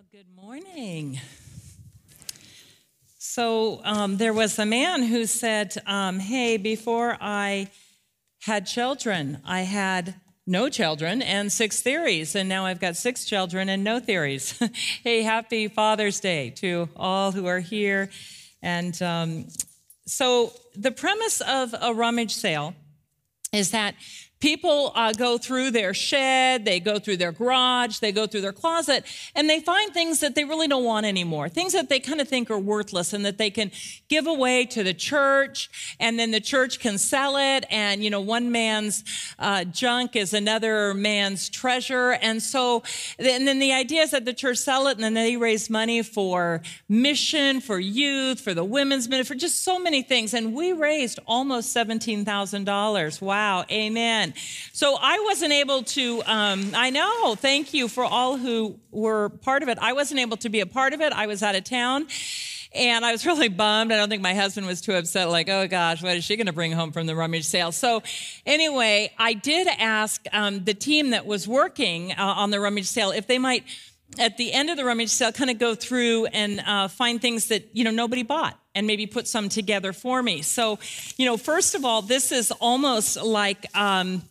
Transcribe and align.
Well, 0.00 0.08
good 0.12 0.34
morning. 0.34 1.20
So, 3.18 3.82
um, 3.84 4.16
there 4.16 4.32
was 4.32 4.58
a 4.58 4.64
man 4.64 5.02
who 5.02 5.26
said, 5.26 5.76
um, 5.86 6.18
Hey, 6.18 6.56
before 6.56 7.18
I 7.20 7.68
had 8.40 8.64
children, 8.66 9.42
I 9.44 9.60
had 9.60 10.14
no 10.46 10.70
children 10.70 11.20
and 11.20 11.52
six 11.52 11.82
theories, 11.82 12.34
and 12.34 12.48
now 12.48 12.64
I've 12.64 12.80
got 12.80 12.96
six 12.96 13.26
children 13.26 13.68
and 13.68 13.84
no 13.84 14.00
theories. 14.00 14.58
hey, 15.04 15.20
happy 15.20 15.68
Father's 15.68 16.18
Day 16.18 16.48
to 16.60 16.88
all 16.96 17.30
who 17.32 17.44
are 17.44 17.60
here. 17.60 18.08
And 18.62 19.00
um, 19.02 19.48
so, 20.06 20.54
the 20.74 20.92
premise 20.92 21.42
of 21.42 21.74
a 21.78 21.92
rummage 21.92 22.32
sale 22.32 22.74
is 23.52 23.72
that 23.72 23.96
People 24.40 24.92
uh, 24.94 25.12
go 25.12 25.36
through 25.36 25.70
their 25.70 25.92
shed, 25.92 26.64
they 26.64 26.80
go 26.80 26.98
through 26.98 27.18
their 27.18 27.32
garage, 27.32 27.98
they 27.98 28.10
go 28.10 28.26
through 28.26 28.40
their 28.40 28.52
closet, 28.52 29.04
and 29.34 29.50
they 29.50 29.60
find 29.60 29.92
things 29.92 30.20
that 30.20 30.34
they 30.34 30.44
really 30.44 30.66
don't 30.66 30.84
want 30.84 31.04
anymore, 31.04 31.48
things 31.48 31.74
that 31.74 31.90
they 31.90 32.00
kind 32.00 32.20
of 32.20 32.28
think 32.28 32.50
are 32.50 32.58
worthless 32.58 33.12
and 33.12 33.24
that 33.26 33.36
they 33.36 33.50
can 33.50 33.70
give 34.08 34.26
away 34.26 34.64
to 34.64 34.82
the 34.82 34.94
church, 34.94 35.70
and 36.00 36.18
then 36.18 36.30
the 36.30 36.40
church 36.40 36.80
can 36.80 36.96
sell 36.96 37.36
it. 37.36 37.66
And, 37.70 38.02
you 38.02 38.08
know, 38.08 38.20
one 38.20 38.50
man's 38.50 39.04
uh, 39.38 39.64
junk 39.64 40.16
is 40.16 40.32
another 40.32 40.94
man's 40.94 41.48
treasure. 41.48 42.12
And 42.22 42.42
so, 42.42 42.82
and 43.18 43.46
then 43.46 43.58
the 43.58 43.72
idea 43.72 44.02
is 44.02 44.12
that 44.12 44.24
the 44.24 44.32
church 44.32 44.58
sell 44.58 44.86
it 44.86 44.92
and 44.92 45.04
then 45.04 45.14
they 45.14 45.36
raise 45.36 45.68
money 45.68 46.02
for 46.02 46.62
mission, 46.88 47.60
for 47.60 47.78
youth, 47.78 48.40
for 48.40 48.54
the 48.54 48.64
women's 48.64 49.08
ministry, 49.08 49.34
for 49.36 49.38
just 49.38 49.62
so 49.62 49.78
many 49.78 50.02
things. 50.02 50.32
And 50.32 50.54
we 50.54 50.72
raised 50.72 51.18
almost 51.26 51.74
$17,000. 51.76 53.20
Wow. 53.20 53.64
Amen. 53.70 54.29
So 54.72 54.96
I 55.00 55.20
wasn't 55.20 55.52
able 55.52 55.82
to, 55.82 56.22
um, 56.26 56.72
I 56.74 56.90
know, 56.90 57.34
thank 57.34 57.74
you 57.74 57.88
for 57.88 58.04
all 58.04 58.36
who 58.36 58.78
were 58.90 59.28
part 59.28 59.62
of 59.62 59.68
it. 59.68 59.78
I 59.80 59.92
wasn't 59.92 60.20
able 60.20 60.36
to 60.38 60.48
be 60.48 60.60
a 60.60 60.66
part 60.66 60.92
of 60.92 61.00
it. 61.00 61.12
I 61.12 61.26
was 61.26 61.42
out 61.42 61.54
of 61.54 61.64
town. 61.64 62.06
And 62.72 63.04
I 63.04 63.12
was 63.12 63.26
really 63.26 63.48
bummed. 63.48 63.92
I 63.92 63.96
don't 63.96 64.08
think 64.08 64.22
my 64.22 64.34
husband 64.34 64.66
was 64.66 64.80
too 64.80 64.94
upset, 64.94 65.28
like, 65.28 65.48
oh 65.48 65.66
gosh, 65.66 66.02
what 66.02 66.16
is 66.16 66.24
she 66.24 66.36
going 66.36 66.46
to 66.46 66.52
bring 66.52 66.72
home 66.72 66.92
from 66.92 67.06
the 67.06 67.16
rummage 67.16 67.44
sale? 67.44 67.72
So, 67.72 68.02
anyway, 68.46 69.12
I 69.18 69.34
did 69.34 69.66
ask 69.66 70.24
um, 70.32 70.64
the 70.64 70.74
team 70.74 71.10
that 71.10 71.26
was 71.26 71.48
working 71.48 72.12
uh, 72.12 72.16
on 72.18 72.50
the 72.50 72.60
rummage 72.60 72.86
sale 72.86 73.10
if 73.10 73.26
they 73.26 73.38
might, 73.38 73.64
at 74.18 74.36
the 74.36 74.52
end 74.52 74.70
of 74.70 74.76
the 74.76 74.84
rummage 74.84 75.10
sale, 75.10 75.32
kind 75.32 75.50
of 75.50 75.58
go 75.58 75.74
through 75.74 76.26
and 76.26 76.60
uh, 76.60 76.88
find 76.88 77.20
things 77.20 77.48
that, 77.48 77.68
you 77.72 77.84
know, 77.84 77.90
nobody 77.90 78.22
bought 78.22 78.58
and 78.74 78.86
maybe 78.86 79.06
put 79.06 79.26
some 79.26 79.48
together 79.48 79.92
for 79.92 80.22
me. 80.22 80.42
So, 80.42 80.78
you 81.16 81.26
know, 81.26 81.36
first 81.36 81.74
of 81.74 81.84
all, 81.84 82.02
this 82.02 82.32
is 82.32 82.50
almost 82.52 83.22
like, 83.22 83.66
um, 83.76 84.22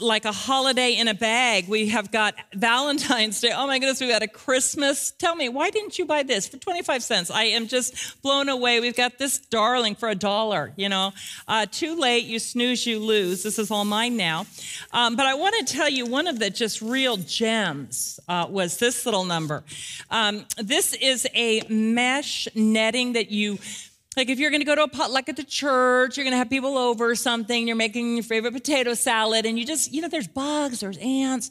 like 0.00 0.24
a 0.24 0.32
holiday 0.32 0.92
in 0.92 1.08
a 1.08 1.14
bag. 1.14 1.68
We 1.68 1.88
have 1.88 2.10
got 2.10 2.34
Valentine's 2.54 3.40
Day. 3.40 3.50
Oh 3.54 3.66
my 3.66 3.78
goodness, 3.78 4.00
we've 4.00 4.10
got 4.10 4.22
a 4.22 4.28
Christmas. 4.28 5.12
Tell 5.12 5.34
me, 5.34 5.48
why 5.48 5.70
didn't 5.70 5.98
you 5.98 6.06
buy 6.06 6.22
this 6.22 6.48
for 6.48 6.56
25 6.56 7.02
cents? 7.02 7.30
I 7.30 7.44
am 7.44 7.66
just 7.66 8.20
blown 8.22 8.48
away. 8.48 8.80
We've 8.80 8.96
got 8.96 9.18
this 9.18 9.38
darling 9.38 9.94
for 9.94 10.08
a 10.08 10.14
dollar, 10.14 10.72
you 10.76 10.88
know. 10.88 11.12
Uh, 11.48 11.66
too 11.70 11.98
late, 11.98 12.24
you 12.24 12.38
snooze, 12.38 12.86
you 12.86 12.98
lose. 12.98 13.42
This 13.42 13.58
is 13.58 13.70
all 13.70 13.84
mine 13.84 14.16
now. 14.16 14.46
Um, 14.92 15.16
but 15.16 15.26
I 15.26 15.34
want 15.34 15.66
to 15.66 15.74
tell 15.74 15.88
you 15.88 16.06
one 16.06 16.26
of 16.26 16.38
the 16.38 16.50
just 16.50 16.80
real 16.82 17.16
gems 17.16 18.20
uh, 18.28 18.46
was 18.48 18.78
this 18.78 19.04
little 19.04 19.24
number. 19.24 19.64
Um, 20.10 20.44
this 20.58 20.94
is 20.94 21.26
a 21.34 21.62
mesh 21.68 22.48
netting 22.54 23.14
that 23.14 23.30
you 23.30 23.58
like 24.16 24.28
if 24.28 24.38
you're 24.38 24.50
going 24.50 24.60
to 24.60 24.66
go 24.66 24.74
to 24.74 24.84
a 24.84 24.88
potluck 24.88 25.28
at 25.28 25.36
the 25.36 25.44
church, 25.44 26.16
you're 26.16 26.24
going 26.24 26.32
to 26.32 26.38
have 26.38 26.50
people 26.50 26.78
over 26.78 27.10
or 27.10 27.14
something, 27.14 27.66
you're 27.66 27.76
making 27.76 28.14
your 28.14 28.22
favorite 28.22 28.52
potato 28.52 28.94
salad, 28.94 29.46
and 29.46 29.58
you 29.58 29.66
just, 29.66 29.92
you 29.92 30.00
know, 30.00 30.08
there's 30.08 30.28
bugs, 30.28 30.80
there's 30.80 30.98
ants, 30.98 31.50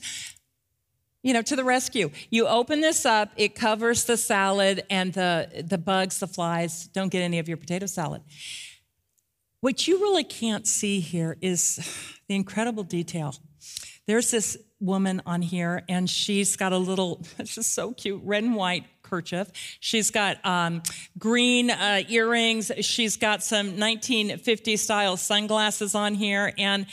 you 1.23 1.33
know, 1.33 1.41
to 1.41 1.55
the 1.55 1.63
rescue. 1.63 2.09
You 2.29 2.47
open 2.47 2.81
this 2.81 3.05
up, 3.05 3.31
it 3.37 3.55
covers 3.55 4.05
the 4.05 4.17
salad, 4.17 4.83
and 4.89 5.13
the, 5.13 5.65
the 5.67 5.77
bugs, 5.77 6.19
the 6.19 6.27
flies 6.27 6.87
don't 6.87 7.09
get 7.09 7.21
any 7.21 7.39
of 7.39 7.47
your 7.47 7.57
potato 7.57 7.85
salad. 7.85 8.21
What 9.61 9.87
you 9.87 9.99
really 9.99 10.25
can't 10.25 10.67
see 10.67 10.99
here 10.99 11.37
is 11.41 11.77
the 12.27 12.35
incredible 12.35 12.83
detail. 12.83 13.35
There's 14.05 14.29
this 14.29 14.57
woman 14.81 15.21
on 15.25 15.41
here, 15.41 15.83
and 15.87 16.09
she's 16.09 16.57
got 16.57 16.73
a 16.73 16.77
little, 16.77 17.25
it's 17.39 17.55
just 17.55 17.73
so 17.73 17.93
cute, 17.93 18.21
red 18.23 18.43
and 18.43 18.55
white 18.55 18.85
kerchief. 19.03 19.49
She's 19.79 20.09
got 20.09 20.43
um, 20.45 20.81
green 21.19 21.69
uh, 21.69 22.03
earrings. 22.09 22.71
She's 22.81 23.17
got 23.17 23.43
some 23.43 23.79
1950 23.79 24.77
style 24.77 25.17
sunglasses 25.17 25.93
on 25.93 26.15
here. 26.15 26.53
And 26.57 26.87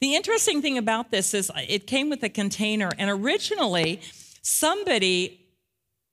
the 0.00 0.14
interesting 0.14 0.62
thing 0.62 0.78
about 0.78 1.10
this 1.10 1.34
is 1.34 1.50
it 1.68 1.86
came 1.86 2.10
with 2.10 2.22
a 2.22 2.28
container, 2.28 2.90
and 2.98 3.10
originally 3.10 4.00
somebody 4.42 5.40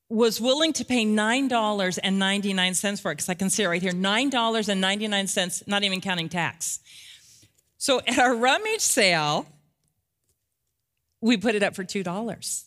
was 0.10 0.42
willing 0.42 0.74
to 0.74 0.84
pay 0.84 1.06
$9.99 1.06 3.02
for 3.02 3.12
it, 3.12 3.16
because 3.16 3.30
I 3.30 3.34
can 3.34 3.50
see 3.50 3.64
it 3.64 3.68
right 3.68 3.82
here 3.82 3.94
$9.99, 3.94 5.68
not 5.68 5.84
even 5.84 6.02
counting 6.02 6.30
tax. 6.30 6.80
So 7.78 8.02
at 8.08 8.20
our 8.20 8.36
rummage 8.36 8.82
sale, 8.82 9.48
we 11.22 11.38
put 11.38 11.56
it 11.56 11.64
up 11.64 11.76
for 11.76 11.84
$2 11.84 12.66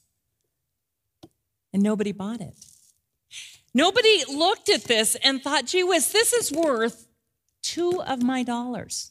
and 1.73 1.83
nobody 1.83 2.13
bought 2.13 2.41
it. 2.41 2.55
Nobody 3.75 4.25
looked 4.29 4.69
at 4.69 4.85
this 4.85 5.17
and 5.17 5.43
thought, 5.43 5.67
gee 5.67 5.83
whiz, 5.83 6.13
this 6.13 6.33
is 6.33 6.53
worth 6.53 7.09
two 7.63 8.01
of 8.03 8.23
my 8.23 8.45
dollars. 8.45 9.11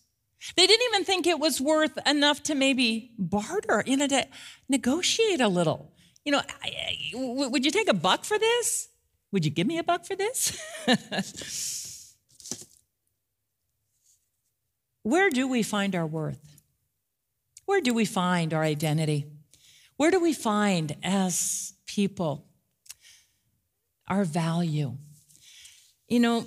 They 0.56 0.66
didn't 0.66 0.86
even 0.94 1.06
think 1.06 1.28
it 1.28 1.40
was 1.40 1.60
worth 1.62 1.98
enough 2.08 2.44
to 2.44 2.56
maybe 2.56 3.12
barter, 3.18 3.84
you 3.86 3.98
know, 3.98 4.08
to 4.08 4.28
negotiate 4.70 5.42
a 5.42 5.48
little. 5.48 5.92
You 6.26 6.32
know, 6.34 6.42
would 7.14 7.66
you 7.66 7.72
take 7.72 7.90
a 7.90 7.94
buck 7.94 8.24
for 8.24 8.40
this? 8.40 8.90
Would 9.32 9.46
you 9.46 9.52
give 9.52 9.68
me 9.68 9.78
a 9.78 9.84
buck 9.84 10.06
for 10.06 10.16
this? 10.16 10.58
Where 15.04 15.30
do 15.30 15.48
we 15.48 15.64
find 15.64 15.96
our 15.96 16.06
worth? 16.06 16.62
Where 17.66 17.82
do 17.82 17.94
we 17.94 18.06
find 18.06 18.54
our 18.54 18.64
identity? 18.64 19.26
Where 19.98 20.12
do 20.12 20.20
we 20.20 20.34
find 20.34 20.96
as 21.04 21.74
people 21.86 22.46
our 24.08 24.26
value. 24.26 24.98
You 26.08 26.20
know, 26.20 26.46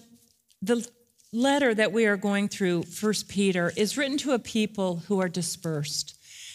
the 0.62 0.86
letter 1.32 1.74
that 1.74 1.92
we 1.92 2.06
are 2.06 2.16
going 2.16 2.48
through, 2.48 2.84
First 2.84 3.28
Peter, 3.28 3.72
is 3.76 3.96
written 3.96 4.18
to 4.18 4.32
a 4.32 4.38
people 4.38 5.02
who 5.08 5.20
are 5.20 5.28
dispersed. 5.28 6.14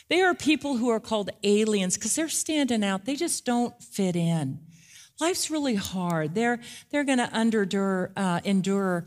They 0.09 0.21
are 0.21 0.33
people 0.33 0.77
who 0.77 0.89
are 0.89 0.99
called 0.99 1.29
aliens 1.43 1.95
because 1.95 2.15
they're 2.15 2.29
standing 2.29 2.83
out. 2.83 3.05
They 3.05 3.15
just 3.15 3.45
don't 3.45 3.81
fit 3.81 4.15
in. 4.15 4.59
Life's 5.19 5.51
really 5.51 5.75
hard. 5.75 6.35
They're, 6.35 6.59
they're 6.89 7.03
going 7.03 7.19
to 7.19 7.29
endure, 7.39 8.11
uh, 8.17 8.41
endure 8.43 9.05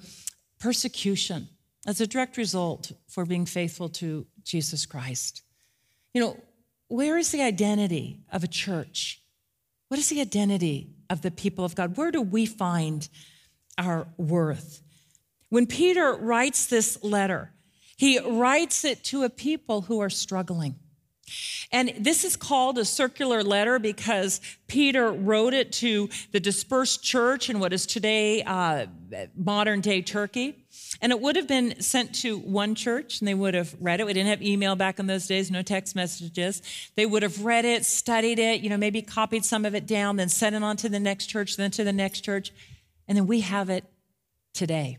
persecution 0.60 1.48
as 1.86 2.00
a 2.00 2.06
direct 2.06 2.36
result 2.36 2.92
for 3.08 3.26
being 3.26 3.46
faithful 3.46 3.88
to 3.90 4.26
Jesus 4.44 4.86
Christ. 4.86 5.42
You 6.14 6.20
know, 6.22 6.40
where 6.88 7.18
is 7.18 7.32
the 7.32 7.42
identity 7.42 8.20
of 8.32 8.44
a 8.44 8.48
church? 8.48 9.20
What 9.88 10.00
is 10.00 10.08
the 10.08 10.20
identity 10.20 10.90
of 11.10 11.22
the 11.22 11.30
people 11.30 11.64
of 11.64 11.74
God? 11.74 11.96
Where 11.96 12.10
do 12.10 12.20
we 12.20 12.46
find 12.46 13.08
our 13.78 14.08
worth? 14.16 14.82
When 15.50 15.66
Peter 15.66 16.14
writes 16.14 16.66
this 16.66 17.02
letter, 17.02 17.52
he 17.96 18.18
writes 18.18 18.84
it 18.84 19.04
to 19.04 19.22
a 19.22 19.30
people 19.30 19.82
who 19.82 20.00
are 20.00 20.10
struggling. 20.10 20.76
And 21.72 21.92
this 21.98 22.24
is 22.24 22.36
called 22.36 22.78
a 22.78 22.84
circular 22.84 23.42
letter 23.42 23.78
because 23.78 24.40
Peter 24.66 25.12
wrote 25.12 25.54
it 25.54 25.72
to 25.72 26.08
the 26.32 26.40
dispersed 26.40 27.02
church 27.02 27.50
in 27.50 27.58
what 27.58 27.72
is 27.72 27.86
today 27.86 28.42
uh, 28.42 28.86
modern 29.36 29.80
day 29.80 30.02
Turkey. 30.02 30.64
And 31.00 31.12
it 31.12 31.20
would 31.20 31.36
have 31.36 31.48
been 31.48 31.80
sent 31.80 32.14
to 32.16 32.38
one 32.38 32.74
church 32.74 33.20
and 33.20 33.28
they 33.28 33.34
would 33.34 33.54
have 33.54 33.74
read 33.80 34.00
it. 34.00 34.06
We 34.06 34.12
didn't 34.12 34.30
have 34.30 34.42
email 34.42 34.76
back 34.76 34.98
in 34.98 35.06
those 35.06 35.26
days, 35.26 35.50
no 35.50 35.62
text 35.62 35.94
messages. 35.96 36.62
They 36.94 37.06
would 37.06 37.22
have 37.22 37.44
read 37.44 37.64
it, 37.64 37.84
studied 37.84 38.38
it, 38.38 38.60
you 38.60 38.70
know, 38.70 38.76
maybe 38.76 39.02
copied 39.02 39.44
some 39.44 39.64
of 39.64 39.74
it 39.74 39.86
down, 39.86 40.16
then 40.16 40.28
sent 40.28 40.54
it 40.54 40.62
on 40.62 40.76
to 40.78 40.88
the 40.88 41.00
next 41.00 41.26
church, 41.26 41.56
then 41.56 41.70
to 41.72 41.84
the 41.84 41.92
next 41.92 42.20
church. 42.20 42.52
And 43.08 43.18
then 43.18 43.26
we 43.26 43.40
have 43.40 43.70
it 43.70 43.84
today. 44.52 44.98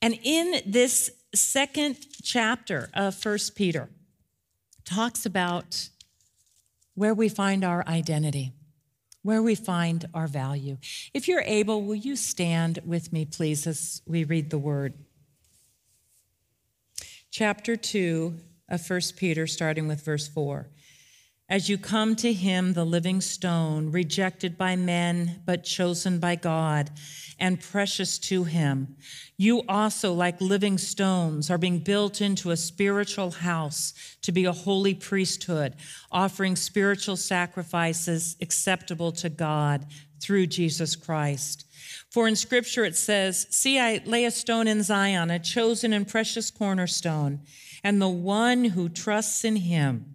And 0.00 0.18
in 0.22 0.60
this 0.66 1.10
second 1.34 1.96
chapter 2.22 2.90
of 2.92 3.14
First 3.14 3.54
Peter, 3.54 3.88
talks 4.84 5.26
about 5.26 5.88
where 6.94 7.14
we 7.14 7.28
find 7.28 7.64
our 7.64 7.86
identity, 7.86 8.52
where 9.22 9.42
we 9.42 9.54
find 9.54 10.06
our 10.12 10.26
value. 10.26 10.78
If 11.14 11.28
you're 11.28 11.42
able, 11.42 11.82
will 11.82 11.94
you 11.94 12.16
stand 12.16 12.80
with 12.84 13.12
me, 13.12 13.24
please, 13.24 13.66
as 13.66 14.02
we 14.06 14.24
read 14.24 14.50
the 14.50 14.58
word? 14.58 14.94
Chapter 17.30 17.76
2 17.76 18.34
of 18.68 18.90
1 18.90 19.00
Peter, 19.16 19.46
starting 19.46 19.88
with 19.88 20.04
verse 20.04 20.28
4. 20.28 20.68
As 21.52 21.68
you 21.68 21.76
come 21.76 22.16
to 22.16 22.32
him, 22.32 22.72
the 22.72 22.82
living 22.82 23.20
stone, 23.20 23.92
rejected 23.92 24.56
by 24.56 24.74
men, 24.74 25.38
but 25.44 25.62
chosen 25.62 26.18
by 26.18 26.34
God 26.34 26.90
and 27.38 27.60
precious 27.60 28.18
to 28.18 28.44
him. 28.44 28.96
You 29.36 29.62
also, 29.68 30.14
like 30.14 30.40
living 30.40 30.78
stones, 30.78 31.50
are 31.50 31.58
being 31.58 31.80
built 31.80 32.22
into 32.22 32.52
a 32.52 32.56
spiritual 32.56 33.32
house 33.32 33.92
to 34.22 34.32
be 34.32 34.46
a 34.46 34.52
holy 34.52 34.94
priesthood, 34.94 35.76
offering 36.10 36.56
spiritual 36.56 37.16
sacrifices 37.16 38.34
acceptable 38.40 39.12
to 39.12 39.28
God 39.28 39.84
through 40.22 40.46
Jesus 40.46 40.96
Christ. 40.96 41.66
For 42.08 42.26
in 42.26 42.34
scripture 42.34 42.86
it 42.86 42.96
says, 42.96 43.46
See, 43.50 43.78
I 43.78 44.00
lay 44.06 44.24
a 44.24 44.30
stone 44.30 44.66
in 44.66 44.82
Zion, 44.82 45.30
a 45.30 45.38
chosen 45.38 45.92
and 45.92 46.08
precious 46.08 46.50
cornerstone, 46.50 47.42
and 47.84 48.00
the 48.00 48.08
one 48.08 48.64
who 48.64 48.88
trusts 48.88 49.44
in 49.44 49.56
him 49.56 50.12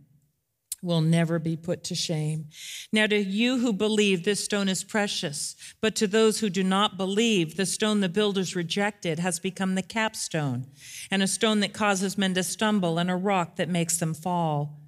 will 0.88 1.02
never 1.02 1.38
be 1.38 1.56
put 1.56 1.84
to 1.84 1.94
shame. 1.94 2.48
Now, 2.92 3.06
to 3.06 3.18
you 3.18 3.60
who 3.60 3.72
believe, 3.74 4.24
this 4.24 4.44
stone 4.44 4.70
is 4.70 4.84
precious, 4.84 5.56
but 5.82 5.96
to 5.98 6.08
those 6.08 6.40
who 6.40 6.50
do 6.50 6.64
not 6.64 6.98
believe, 6.98 7.58
the 7.58 7.66
stone 7.68 8.00
the 8.00 8.10
builders 8.10 8.56
rejected 8.56 9.20
has 9.20 9.38
become 9.40 9.76
the 9.76 9.84
capstone, 9.84 10.66
and 11.12 11.22
a 11.22 11.28
stone 11.28 11.60
that 11.60 11.74
causes 11.74 12.18
men 12.18 12.34
to 12.34 12.44
stumble, 12.44 12.98
and 12.98 13.12
a 13.12 13.16
rock 13.16 13.58
that 13.58 13.70
makes 13.70 13.98
them 13.98 14.16
fall. 14.16 14.80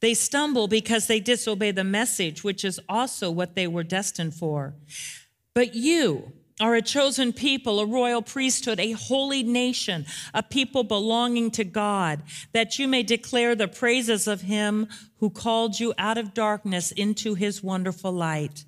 They 0.00 0.14
stumble 0.14 0.68
because 0.68 1.06
they 1.06 1.20
disobey 1.20 1.70
the 1.70 1.84
message, 1.84 2.44
which 2.44 2.64
is 2.64 2.78
also 2.88 3.30
what 3.30 3.54
they 3.54 3.66
were 3.66 3.82
destined 3.82 4.34
for. 4.34 4.74
But 5.54 5.74
you, 5.74 6.32
are 6.60 6.74
a 6.74 6.82
chosen 6.82 7.32
people, 7.32 7.80
a 7.80 7.86
royal 7.86 8.22
priesthood, 8.22 8.80
a 8.80 8.92
holy 8.92 9.42
nation, 9.42 10.06
a 10.32 10.42
people 10.42 10.84
belonging 10.84 11.50
to 11.50 11.64
God, 11.64 12.22
that 12.52 12.78
you 12.78 12.88
may 12.88 13.02
declare 13.02 13.54
the 13.54 13.68
praises 13.68 14.26
of 14.26 14.42
him 14.42 14.88
who 15.18 15.28
called 15.28 15.78
you 15.78 15.92
out 15.98 16.16
of 16.16 16.34
darkness 16.34 16.92
into 16.92 17.34
his 17.34 17.62
wonderful 17.62 18.12
light. 18.12 18.64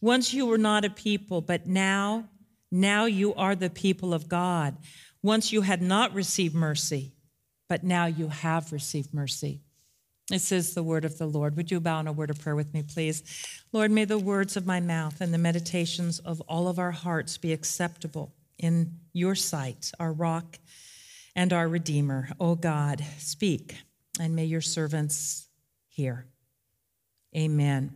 Once 0.00 0.34
you 0.34 0.44
were 0.44 0.58
not 0.58 0.84
a 0.84 0.90
people, 0.90 1.40
but 1.40 1.66
now, 1.66 2.28
now 2.70 3.06
you 3.06 3.34
are 3.34 3.54
the 3.54 3.70
people 3.70 4.12
of 4.12 4.28
God. 4.28 4.76
Once 5.22 5.50
you 5.50 5.62
had 5.62 5.80
not 5.80 6.12
received 6.12 6.54
mercy, 6.54 7.14
but 7.70 7.82
now 7.82 8.04
you 8.04 8.28
have 8.28 8.70
received 8.70 9.14
mercy. 9.14 9.63
This 10.28 10.52
is 10.52 10.74
the 10.74 10.82
word 10.82 11.04
of 11.04 11.18
the 11.18 11.26
Lord. 11.26 11.56
Would 11.56 11.70
you 11.70 11.80
bow 11.80 12.00
in 12.00 12.06
a 12.06 12.12
word 12.12 12.30
of 12.30 12.40
prayer 12.40 12.56
with 12.56 12.72
me, 12.72 12.82
please? 12.82 13.22
Lord, 13.72 13.90
may 13.90 14.06
the 14.06 14.18
words 14.18 14.56
of 14.56 14.66
my 14.66 14.80
mouth 14.80 15.20
and 15.20 15.34
the 15.34 15.38
meditations 15.38 16.18
of 16.18 16.40
all 16.42 16.66
of 16.66 16.78
our 16.78 16.92
hearts 16.92 17.36
be 17.36 17.52
acceptable 17.52 18.32
in 18.58 19.00
your 19.12 19.34
sight, 19.34 19.92
our 20.00 20.12
rock 20.12 20.58
and 21.36 21.52
our 21.52 21.68
Redeemer. 21.68 22.30
O 22.40 22.50
oh 22.50 22.54
God, 22.54 23.04
speak, 23.18 23.76
and 24.18 24.34
may 24.34 24.46
your 24.46 24.62
servants 24.62 25.48
hear. 25.88 26.26
Amen. 27.36 27.94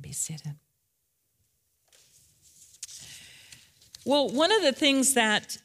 Be 0.00 0.12
seated. 0.12 0.56
Well, 4.04 4.30
one 4.30 4.50
of 4.50 4.62
the 4.62 4.72
things 4.72 5.14
that 5.14 5.58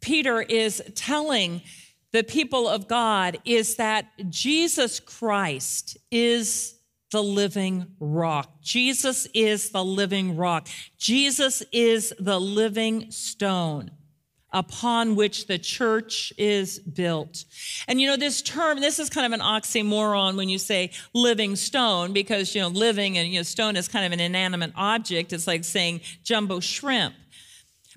Peter 0.00 0.42
is 0.42 0.82
telling 0.96 1.62
the 2.14 2.22
people 2.22 2.68
of 2.68 2.86
God 2.86 3.38
is 3.44 3.74
that 3.74 4.06
Jesus 4.30 5.00
Christ 5.00 5.98
is 6.12 6.76
the 7.10 7.20
living 7.20 7.88
rock. 7.98 8.62
Jesus 8.62 9.26
is 9.34 9.70
the 9.70 9.84
living 9.84 10.36
rock. 10.36 10.68
Jesus 10.96 11.64
is 11.72 12.14
the 12.20 12.40
living 12.40 13.10
stone 13.10 13.90
upon 14.52 15.16
which 15.16 15.48
the 15.48 15.58
church 15.58 16.32
is 16.38 16.78
built. 16.78 17.44
And 17.88 18.00
you 18.00 18.06
know, 18.06 18.16
this 18.16 18.42
term, 18.42 18.80
this 18.80 19.00
is 19.00 19.10
kind 19.10 19.26
of 19.26 19.32
an 19.32 19.44
oxymoron 19.44 20.36
when 20.36 20.48
you 20.48 20.58
say 20.58 20.92
living 21.14 21.56
stone, 21.56 22.12
because, 22.12 22.54
you 22.54 22.60
know, 22.60 22.68
living 22.68 23.18
and, 23.18 23.28
you 23.28 23.40
know, 23.40 23.42
stone 23.42 23.74
is 23.74 23.88
kind 23.88 24.06
of 24.06 24.12
an 24.12 24.20
inanimate 24.20 24.70
object. 24.76 25.32
It's 25.32 25.48
like 25.48 25.64
saying 25.64 26.00
jumbo 26.22 26.60
shrimp. 26.60 27.16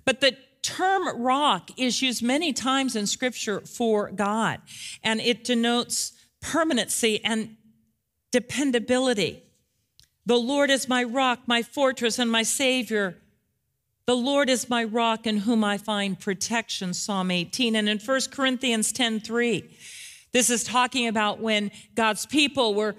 But 0.06 0.22
the 0.22 0.36
term 0.68 1.22
rock 1.22 1.72
is 1.78 2.02
used 2.02 2.22
many 2.22 2.52
times 2.52 2.98
in 2.98 3.08
scripture 3.08 3.62
for 3.62 4.12
God, 4.12 4.60
and 5.02 5.22
it 5.22 5.46
denotes 5.46 6.12
permanency 6.42 7.24
and 7.24 7.56
dependability. 8.32 9.44
The 10.26 10.36
Lord 10.36 10.70
is 10.70 10.90
my 10.90 11.06
rock, 11.06 11.40
my 11.48 11.64
fortress, 11.64 12.20
and 12.20 12.30
my 12.30 12.44
Savior. 12.44 13.16
The 14.08 14.16
Lord 14.16 14.50
is 14.50 14.70
my 14.70 14.84
rock 14.84 15.26
in 15.26 15.38
whom 15.38 15.64
I 15.64 15.78
find 15.78 16.20
protection, 16.20 16.94
Psalm 16.94 17.32
18. 17.32 17.78
And 17.78 17.88
in 17.88 17.98
1 17.98 18.22
Corinthians 18.32 18.92
10 18.92 19.22
3, 19.22 19.64
this 20.34 20.50
is 20.50 20.66
talking 20.66 21.08
about 21.08 21.40
when 21.40 21.72
God's 21.96 22.26
people 22.26 22.74
were 22.74 22.96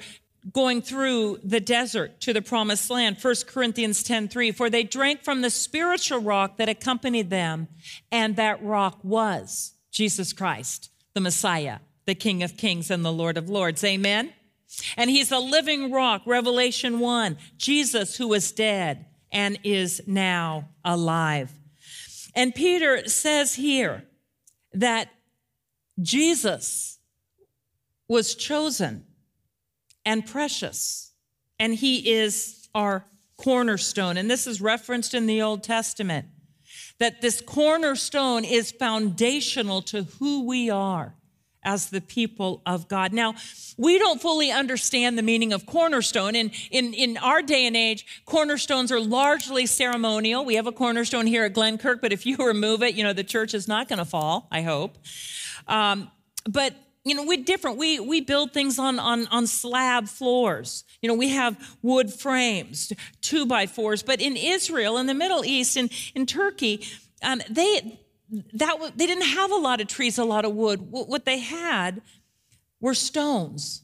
going 0.53 0.81
through 0.81 1.39
the 1.43 1.61
desert 1.61 2.21
to 2.21 2.33
the 2.33 2.43
promised 2.43 2.91
land 2.91 3.17
1 3.21 3.35
corinthians 3.47 4.03
10 4.03 4.29
3 4.29 4.53
for 4.53 4.71
they 4.71 4.83
drank 4.83 5.23
from 5.23 5.43
the 5.43 5.50
spiritual 5.50 6.21
rock 6.21 6.56
that 6.56 6.69
accompanied 6.69 7.29
them 7.29 7.69
and 8.11 8.37
that 8.37 8.62
rock 8.62 8.99
was 9.03 9.75
jesus 9.91 10.33
christ 10.33 10.91
the 11.15 11.21
messiah 11.21 11.79
the 12.09 12.15
king 12.15 12.43
of 12.43 12.56
kings 12.56 12.91
and 12.91 13.05
the 13.05 13.12
lord 13.12 13.37
of 13.37 13.50
lords. 13.50 13.85
Amen? 13.85 14.33
And 14.97 15.11
he's 15.11 15.31
a 15.31 15.39
living 15.39 15.93
rock 15.93 16.23
revelation 16.25 17.00
1 17.00 17.37
jesus 17.59 18.17
who 18.17 18.29
was 18.29 18.50
dead 18.50 19.05
and 19.31 19.59
is 19.62 20.00
now 20.06 20.71
alive. 20.85 21.53
And 22.35 22.55
peter 22.55 23.06
says 23.09 23.55
here 23.55 24.05
that 24.73 25.11
jesus 26.00 26.99
was 28.09 28.35
chosen 28.35 29.05
and 30.09 30.25
precious. 30.25 31.13
And 31.61 31.75
he 31.75 32.11
is 32.11 32.71
our 32.75 33.05
cornerstone. 33.37 34.17
And 34.17 34.31
this 34.31 34.47
is 34.47 34.59
referenced 34.59 35.13
in 35.13 35.27
the 35.27 35.43
Old 35.43 35.63
Testament 35.63 36.29
that 36.99 37.21
this 37.21 37.43
cornerstone 37.43 38.43
is 38.43 38.73
foundational 38.73 39.83
to 39.83 40.05
who 40.19 40.47
we 40.47 40.71
are 40.71 41.15
as 41.63 41.91
the 41.91 42.01
people 42.01 42.63
of 42.65 42.89
God. 42.89 43.13
Now, 43.13 43.35
we 43.77 43.99
don't 43.99 44.21
fully 44.21 44.51
understand 44.51 45.19
the 45.19 45.23
meaning 45.23 45.53
of 45.53 45.67
cornerstone. 45.67 46.35
In, 46.35 46.53
in, 46.71 46.95
in 46.95 47.19
our 47.19 47.43
day 47.43 47.67
and 47.67 47.77
age, 47.77 48.07
cornerstones 48.25 48.91
are 48.91 49.01
largely 49.01 49.67
ceremonial. 49.67 50.43
We 50.43 50.55
have 50.55 50.67
a 50.67 50.73
cornerstone 50.73 51.27
here 51.27 51.45
at 51.45 51.53
Glenkirk, 51.53 52.01
but 52.01 52.15
if 52.15 52.25
you 52.25 52.39
remove 52.39 52.83
it, 52.83 52.95
you 52.95 53.05
know, 53.05 53.13
the 53.13 53.25
church 53.25 53.53
is 53.53 53.69
not 53.69 53.89
going 53.89 53.99
to 53.99 54.07
fall, 54.07 54.49
I 54.51 54.63
hope. 54.63 54.97
Um, 55.67 56.11
but 56.49 56.75
you 57.09 57.15
know, 57.15 57.25
we're 57.25 57.45
different. 57.45 57.79
We, 57.79 58.01
we 58.01 58.21
build 58.21 58.53
things 58.53 58.79
on, 58.79 58.99
on, 58.99 59.27
on 59.29 59.47
slab 59.47 60.09
floors. 60.09 60.85
You 61.03 61.09
know, 61.09 61.15
we 61.15 61.31
have 61.31 61.77
wood 61.83 62.13
frames, 62.13 62.93
two 63.21 63.47
by 63.47 63.67
fours. 63.67 64.03
But 64.03 64.21
in 64.21 64.37
Israel, 64.37 64.99
in 64.99 65.07
the 65.07 65.15
Middle 65.15 65.45
East, 65.45 65.77
in, 65.77 65.91
in 66.15 66.27
Turkey, 66.27 66.85
um, 67.23 67.41
they, 67.49 67.99
that, 68.55 68.93
they 68.97 69.07
didn't 69.07 69.29
have 69.29 69.51
a 69.51 69.57
lot 69.57 69.81
of 69.81 69.87
trees, 69.87 70.19
a 70.19 70.25
lot 70.25 70.45
of 70.45 70.55
wood. 70.55 70.81
What 70.91 71.25
they 71.25 71.39
had 71.39 72.03
were 72.81 72.95
stones. 72.95 73.83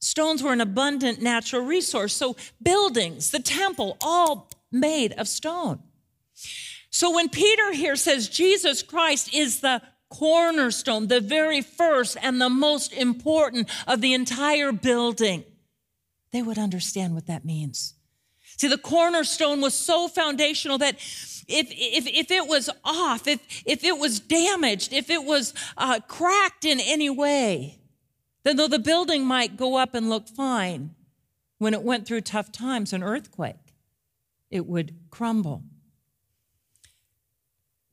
Stones 0.00 0.42
were 0.42 0.52
an 0.52 0.60
abundant 0.60 1.22
natural 1.22 1.64
resource. 1.64 2.14
So, 2.14 2.36
buildings, 2.62 3.30
the 3.30 3.38
temple, 3.38 3.96
all 4.02 4.50
made 4.70 5.12
of 5.12 5.28
stone. 5.28 5.80
So, 6.90 7.14
when 7.14 7.30
Peter 7.30 7.72
here 7.72 7.96
says 7.96 8.28
Jesus 8.28 8.82
Christ 8.82 9.32
is 9.32 9.60
the 9.60 9.80
cornerstone, 10.14 11.08
the 11.08 11.20
very 11.20 11.60
first 11.60 12.16
and 12.22 12.40
the 12.40 12.48
most 12.48 12.92
important 12.92 13.68
of 13.86 14.00
the 14.00 14.14
entire 14.14 14.70
building, 14.70 15.44
they 16.32 16.40
would 16.40 16.58
understand 16.58 17.14
what 17.14 17.26
that 17.26 17.44
means. 17.44 17.94
See, 18.56 18.68
the 18.68 18.78
cornerstone 18.78 19.60
was 19.60 19.74
so 19.74 20.06
foundational 20.06 20.78
that 20.78 20.94
if, 21.48 21.66
if, 21.70 22.06
if 22.06 22.30
it 22.30 22.46
was 22.46 22.70
off, 22.84 23.26
if, 23.26 23.40
if 23.66 23.82
it 23.82 23.98
was 23.98 24.20
damaged, 24.20 24.92
if 24.92 25.10
it 25.10 25.24
was 25.24 25.52
uh, 25.76 25.98
cracked 26.06 26.64
in 26.64 26.78
any 26.78 27.10
way, 27.10 27.80
then 28.44 28.56
though 28.56 28.68
the 28.68 28.78
building 28.78 29.26
might 29.26 29.56
go 29.56 29.76
up 29.76 29.94
and 29.94 30.08
look 30.08 30.28
fine, 30.28 30.94
when 31.58 31.74
it 31.74 31.82
went 31.82 32.06
through 32.06 32.20
tough 32.20 32.52
times, 32.52 32.92
an 32.92 33.02
earthquake, 33.02 33.74
it 34.50 34.66
would 34.66 34.94
crumble. 35.10 35.64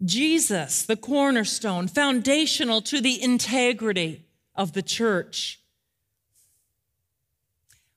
Jesus, 0.04 0.84
the 0.84 0.96
cornerstone, 0.96 1.88
foundational 1.88 2.82
to 2.84 3.02
the 3.02 3.22
integrity 3.22 4.26
of 4.56 4.74
the 4.74 4.82
church. 4.82 5.60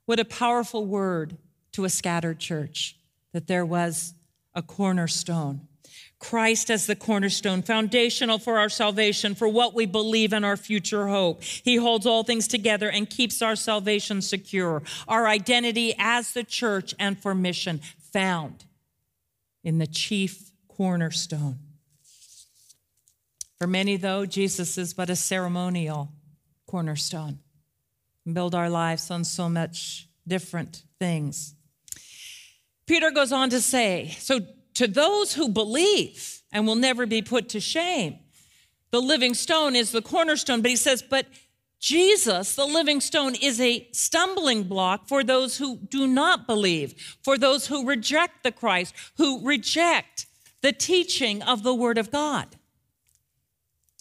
What 0.06 0.20
a 0.20 0.25
powerful 0.25 0.84
word 0.84 1.38
to 1.73 1.84
a 1.84 1.88
scattered 1.88 2.38
church 2.38 2.96
that 3.32 3.46
there 3.46 3.64
was 3.64 4.14
a 4.54 4.62
cornerstone. 4.62 5.66
Christ 6.18 6.70
as 6.70 6.87
the 6.87 6.96
cornerstone, 6.96 7.62
foundational 7.62 8.38
for 8.38 8.58
our 8.58 8.68
salvation, 8.68 9.34
for 9.34 9.49
what 9.49 9.75
we 9.75 9.84
believe 9.84 10.32
in 10.32 10.44
our 10.44 10.56
future 10.56 11.08
hope. 11.08 11.42
He 11.42 11.76
holds 11.76 12.06
all 12.06 12.23
things 12.23 12.49
together 12.49 12.90
and 12.90 13.11
keeps 13.11 13.42
our 13.42 13.56
salvation 13.56 14.23
secure, 14.23 14.82
our 15.06 15.26
identity 15.26 15.94
as 15.99 16.32
the 16.32 16.44
church 16.44 16.94
and 16.99 17.18
for 17.18 17.34
mission 17.34 17.80
found 18.12 18.64
in 19.62 19.78
the 19.78 19.87
chief 19.87 20.50
cornerstone. 20.68 21.58
For 23.58 23.66
many, 23.66 23.96
though, 23.96 24.26
Jesus 24.26 24.76
is 24.76 24.94
but 24.94 25.11
a 25.11 25.16
ceremonial 25.16 26.12
cornerstone. 26.66 27.38
build 28.30 28.54
our 28.54 28.70
lives 28.70 29.11
on 29.11 29.25
so 29.25 29.49
much 29.49 30.08
different 30.26 30.82
things. 30.99 31.54
Peter 32.87 33.11
goes 33.11 33.32
on 33.32 33.50
to 33.50 33.61
say, 33.61 34.14
so 34.18 34.40
to 34.75 34.87
those 34.87 35.34
who 35.34 35.49
believe 35.49 36.42
and 36.52 36.66
will 36.66 36.75
never 36.75 37.06
be 37.06 37.23
put 37.23 37.49
to 37.50 37.61
shame, 37.61 38.18
the 38.90 39.00
living 39.00 39.34
stone 39.34 39.75
is 39.75 39.92
the 39.92 40.02
cornerstone. 40.02 40.62
But 40.62 40.70
he 40.70 40.76
says, 40.76 41.02
but 41.02 41.26
Jesus, 41.80 42.54
the 42.54 42.64
living 42.64 43.00
stone, 43.00 43.34
is 43.34 43.61
a 43.61 43.88
stumbling 43.92 44.64
block 44.64 45.08
for 45.08 45.23
those 45.23 45.58
who 45.58 45.76
do 45.76 46.06
not 46.06 46.46
believe, 46.46 46.94
for 47.23 47.37
those 47.37 47.66
who 47.66 47.87
reject 47.87 48.42
the 48.42 48.52
Christ, 48.52 48.94
who 49.16 49.44
reject 49.46 50.26
the 50.62 50.73
teaching 50.73 51.42
of 51.42 51.62
the 51.62 51.75
Word 51.75 51.99
of 51.99 52.11
God. 52.11 52.56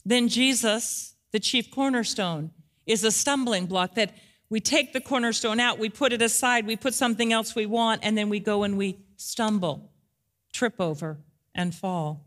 Then 0.05 0.27
Jesus, 0.27 1.15
the 1.31 1.39
chief 1.39 1.71
cornerstone, 1.71 2.51
is 2.85 3.03
a 3.03 3.11
stumbling 3.11 3.65
block 3.65 3.95
that 3.95 4.15
we 4.49 4.59
take 4.59 4.93
the 4.93 5.01
cornerstone 5.01 5.59
out, 5.59 5.79
we 5.79 5.89
put 5.89 6.13
it 6.13 6.21
aside, 6.21 6.67
we 6.67 6.75
put 6.75 6.93
something 6.93 7.33
else 7.33 7.55
we 7.55 7.65
want, 7.65 8.01
and 8.03 8.17
then 8.17 8.29
we 8.29 8.39
go 8.39 8.63
and 8.63 8.77
we 8.77 8.99
stumble, 9.17 9.91
trip 10.51 10.75
over, 10.79 11.17
and 11.55 11.73
fall. 11.73 12.25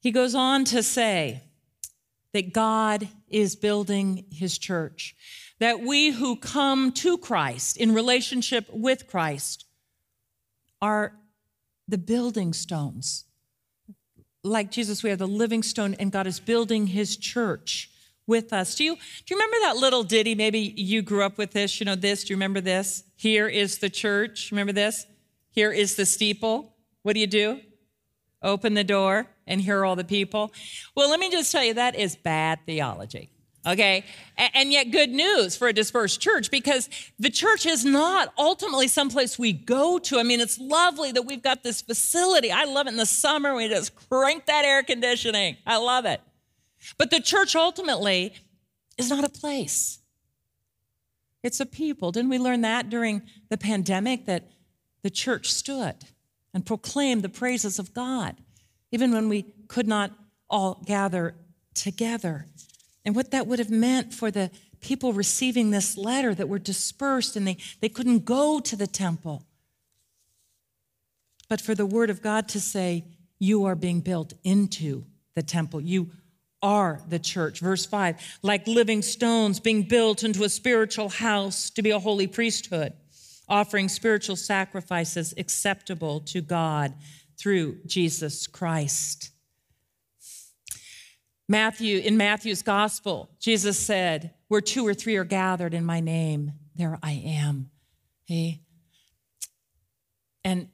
He 0.00 0.10
goes 0.10 0.34
on 0.34 0.64
to 0.66 0.82
say 0.82 1.42
that 2.32 2.52
God 2.52 3.08
is 3.28 3.54
building 3.56 4.24
his 4.30 4.58
church, 4.58 5.14
that 5.58 5.80
we 5.80 6.10
who 6.10 6.36
come 6.36 6.92
to 6.92 7.18
Christ 7.18 7.76
in 7.76 7.94
relationship 7.94 8.68
with 8.72 9.06
Christ 9.06 9.66
are 10.80 11.14
the 11.86 11.98
building 11.98 12.52
stones. 12.52 13.24
Like 14.44 14.70
Jesus, 14.70 15.02
we 15.02 15.10
are 15.10 15.16
the 15.16 15.26
living 15.26 15.62
stone, 15.62 15.94
and 15.94 16.12
God 16.12 16.26
is 16.26 16.40
building 16.40 16.88
his 16.88 17.16
church 17.16 17.90
with 18.26 18.52
us. 18.52 18.74
Do 18.74 18.84
you, 18.84 18.94
do 18.94 19.34
you 19.34 19.36
remember 19.36 19.56
that 19.62 19.76
little 19.78 20.04
ditty? 20.04 20.34
Maybe 20.34 20.60
you 20.76 21.02
grew 21.02 21.24
up 21.24 21.38
with 21.38 21.52
this, 21.52 21.80
you 21.80 21.86
know, 21.86 21.96
this. 21.96 22.24
Do 22.24 22.32
you 22.32 22.36
remember 22.36 22.60
this? 22.60 23.02
Here 23.16 23.48
is 23.48 23.78
the 23.78 23.90
church. 23.90 24.50
Remember 24.52 24.72
this? 24.72 25.06
Here 25.50 25.72
is 25.72 25.96
the 25.96 26.06
steeple. 26.06 26.74
What 27.02 27.14
do 27.14 27.20
you 27.20 27.26
do? 27.26 27.60
Open 28.42 28.74
the 28.74 28.84
door 28.84 29.26
and 29.46 29.60
hear 29.60 29.84
all 29.84 29.96
the 29.96 30.04
people. 30.04 30.52
Well, 30.94 31.10
let 31.10 31.18
me 31.18 31.30
just 31.30 31.50
tell 31.50 31.64
you 31.64 31.74
that 31.74 31.96
is 31.96 32.14
bad 32.14 32.60
theology. 32.66 33.30
Okay. 33.68 34.04
And 34.54 34.72
yet, 34.72 34.92
good 34.92 35.10
news 35.10 35.56
for 35.56 35.68
a 35.68 35.74
dispersed 35.74 36.20
church 36.20 36.50
because 36.50 36.88
the 37.18 37.28
church 37.28 37.66
is 37.66 37.84
not 37.84 38.32
ultimately 38.38 38.88
someplace 38.88 39.38
we 39.38 39.52
go 39.52 39.98
to. 39.98 40.18
I 40.18 40.22
mean, 40.22 40.40
it's 40.40 40.58
lovely 40.58 41.12
that 41.12 41.22
we've 41.22 41.42
got 41.42 41.62
this 41.62 41.82
facility. 41.82 42.50
I 42.50 42.64
love 42.64 42.86
it 42.86 42.90
in 42.90 42.96
the 42.96 43.04
summer. 43.04 43.54
We 43.54 43.68
just 43.68 43.94
crank 44.08 44.46
that 44.46 44.64
air 44.64 44.82
conditioning. 44.82 45.58
I 45.66 45.76
love 45.76 46.06
it. 46.06 46.22
But 46.96 47.10
the 47.10 47.20
church 47.20 47.54
ultimately 47.54 48.32
is 48.96 49.10
not 49.10 49.24
a 49.24 49.28
place, 49.28 49.98
it's 51.42 51.60
a 51.60 51.66
people. 51.66 52.10
Didn't 52.10 52.30
we 52.30 52.38
learn 52.38 52.62
that 52.62 52.88
during 52.88 53.22
the 53.48 53.58
pandemic 53.58 54.26
that 54.26 54.48
the 55.02 55.10
church 55.10 55.52
stood 55.52 55.96
and 56.54 56.64
proclaimed 56.64 57.22
the 57.22 57.28
praises 57.28 57.78
of 57.78 57.92
God, 57.92 58.36
even 58.90 59.12
when 59.12 59.28
we 59.28 59.44
could 59.68 59.86
not 59.86 60.12
all 60.48 60.82
gather 60.86 61.34
together? 61.74 62.46
And 63.04 63.14
what 63.14 63.30
that 63.30 63.46
would 63.46 63.58
have 63.58 63.70
meant 63.70 64.12
for 64.12 64.30
the 64.30 64.50
people 64.80 65.12
receiving 65.12 65.70
this 65.70 65.96
letter 65.96 66.34
that 66.34 66.48
were 66.48 66.58
dispersed 66.58 67.36
and 67.36 67.46
they, 67.46 67.56
they 67.80 67.88
couldn't 67.88 68.24
go 68.24 68.60
to 68.60 68.76
the 68.76 68.86
temple. 68.86 69.44
But 71.48 71.60
for 71.60 71.74
the 71.74 71.86
word 71.86 72.10
of 72.10 72.22
God 72.22 72.48
to 72.50 72.60
say, 72.60 73.04
You 73.38 73.64
are 73.64 73.74
being 73.74 74.00
built 74.00 74.34
into 74.44 75.04
the 75.34 75.42
temple. 75.42 75.80
You 75.80 76.10
are 76.62 77.00
the 77.08 77.18
church. 77.18 77.60
Verse 77.60 77.86
5 77.86 78.38
like 78.42 78.66
living 78.66 79.02
stones 79.02 79.60
being 79.60 79.82
built 79.82 80.24
into 80.24 80.44
a 80.44 80.48
spiritual 80.48 81.08
house 81.08 81.70
to 81.70 81.82
be 81.82 81.90
a 81.90 81.98
holy 81.98 82.26
priesthood, 82.26 82.92
offering 83.48 83.88
spiritual 83.88 84.36
sacrifices 84.36 85.34
acceptable 85.38 86.20
to 86.20 86.40
God 86.40 86.94
through 87.38 87.78
Jesus 87.86 88.46
Christ. 88.46 89.30
Matthew, 91.48 91.98
in 92.00 92.16
Matthew's 92.16 92.62
gospel, 92.62 93.30
Jesus 93.40 93.78
said, 93.78 94.34
Where 94.48 94.60
two 94.60 94.86
or 94.86 94.92
three 94.92 95.16
are 95.16 95.24
gathered 95.24 95.72
in 95.72 95.84
my 95.84 96.00
name, 96.00 96.52
there 96.76 96.98
I 97.02 97.12
am. 97.12 97.70
Hey? 98.26 98.60
And 100.44 100.68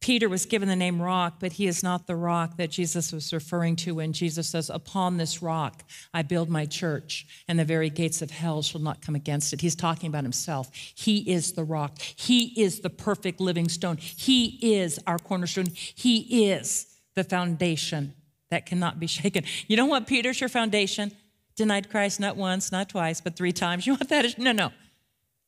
Peter 0.00 0.28
was 0.28 0.46
given 0.46 0.68
the 0.68 0.76
name 0.76 1.00
rock, 1.02 1.34
but 1.38 1.52
he 1.52 1.66
is 1.66 1.82
not 1.82 2.06
the 2.06 2.16
rock 2.16 2.56
that 2.56 2.70
Jesus 2.70 3.12
was 3.12 3.32
referring 3.32 3.76
to 3.76 3.96
when 3.96 4.12
Jesus 4.12 4.48
says, 4.48 4.70
Upon 4.70 5.16
this 5.16 5.40
rock 5.42 5.84
I 6.12 6.22
build 6.22 6.48
my 6.48 6.66
church, 6.66 7.44
and 7.46 7.58
the 7.58 7.64
very 7.64 7.90
gates 7.90 8.22
of 8.22 8.30
hell 8.30 8.62
shall 8.62 8.80
not 8.80 9.02
come 9.02 9.14
against 9.14 9.52
it. 9.52 9.60
He's 9.60 9.76
talking 9.76 10.08
about 10.08 10.24
himself. 10.24 10.70
He 10.74 11.30
is 11.30 11.52
the 11.52 11.64
rock, 11.64 11.98
He 12.00 12.60
is 12.60 12.80
the 12.80 12.90
perfect 12.90 13.40
living 13.40 13.68
stone, 13.68 13.98
He 13.98 14.58
is 14.78 14.98
our 15.06 15.18
cornerstone, 15.18 15.68
He 15.74 16.48
is 16.50 16.86
the 17.14 17.24
foundation 17.24 18.14
that 18.50 18.66
cannot 18.66 18.98
be 18.98 19.06
shaken. 19.18 19.44
You 19.66 19.76
know 19.76 19.86
what, 19.86 20.06
Peter's 20.06 20.40
your 20.40 20.48
foundation? 20.48 21.12
Denied 21.56 21.90
Christ 21.90 22.20
not 22.20 22.36
once, 22.36 22.70
not 22.70 22.88
twice, 22.88 23.20
but 23.20 23.36
three 23.36 23.52
times. 23.52 23.86
You 23.86 23.94
want 23.94 24.08
that? 24.08 24.38
No, 24.38 24.52
no. 24.52 24.70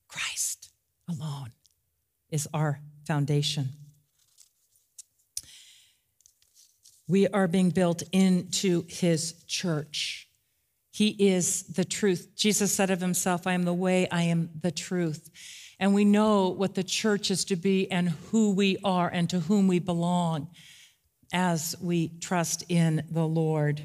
Christ 0.09 0.71
alone 1.09 1.53
is 2.31 2.49
our 2.53 2.81
foundation. 3.07 3.69
We 7.07 7.29
are 7.29 7.49
being 7.49 7.71
built 7.71 8.03
into 8.13 8.85
his 8.89 9.45
church. 9.47 10.29
He 10.93 11.09
is 11.19 11.63
the 11.65 11.85
truth. 11.85 12.33
Jesus 12.37 12.73
said 12.73 12.91
of 12.91 13.01
himself, 13.01 13.47
I 13.47 13.53
am 13.53 13.65
the 13.65 13.75
way, 13.75 14.09
I 14.11 14.23
am 14.23 14.51
the 14.61 14.71
truth. 14.71 15.31
And 15.79 15.95
we 15.95 16.05
know 16.05 16.49
what 16.49 16.75
the 16.75 16.85
church 16.85 17.31
is 17.31 17.45
to 17.47 17.57
be 17.57 17.91
and 17.91 18.11
who 18.31 18.53
we 18.53 18.77
are 18.85 19.09
and 19.09 19.31
to 19.31 19.41
whom 19.41 19.67
we 19.67 19.79
belong 19.79 20.49
as 21.33 21.77
we 21.81 22.09
trust 22.21 22.65
in 22.69 23.05
the 23.11 23.27
Lord. 23.27 23.83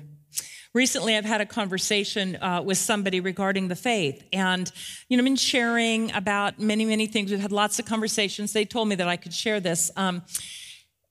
Recently, 0.74 1.16
I've 1.16 1.26
had 1.26 1.40
a 1.40 1.46
conversation 1.46 2.36
uh, 2.36 2.62
with 2.62 2.78
somebody 2.78 3.22
regarding 3.22 3.70
the 3.70 3.76
faith, 3.78 4.24
and 4.34 4.70
you 5.08 5.16
know, 5.16 5.22
I've 5.22 5.26
been 5.26 5.36
sharing 5.38 6.12
about 6.12 6.60
many, 6.60 6.84
many 6.84 7.08
things. 7.08 7.32
We've 7.32 7.40
had 7.40 7.54
lots 7.54 7.80
of 7.80 7.86
conversations. 7.86 8.52
They 8.52 8.66
told 8.66 8.90
me 8.90 8.96
that 8.96 9.08
I 9.08 9.16
could 9.16 9.34
share 9.34 9.62
this. 9.62 9.90
Um, 9.96 10.24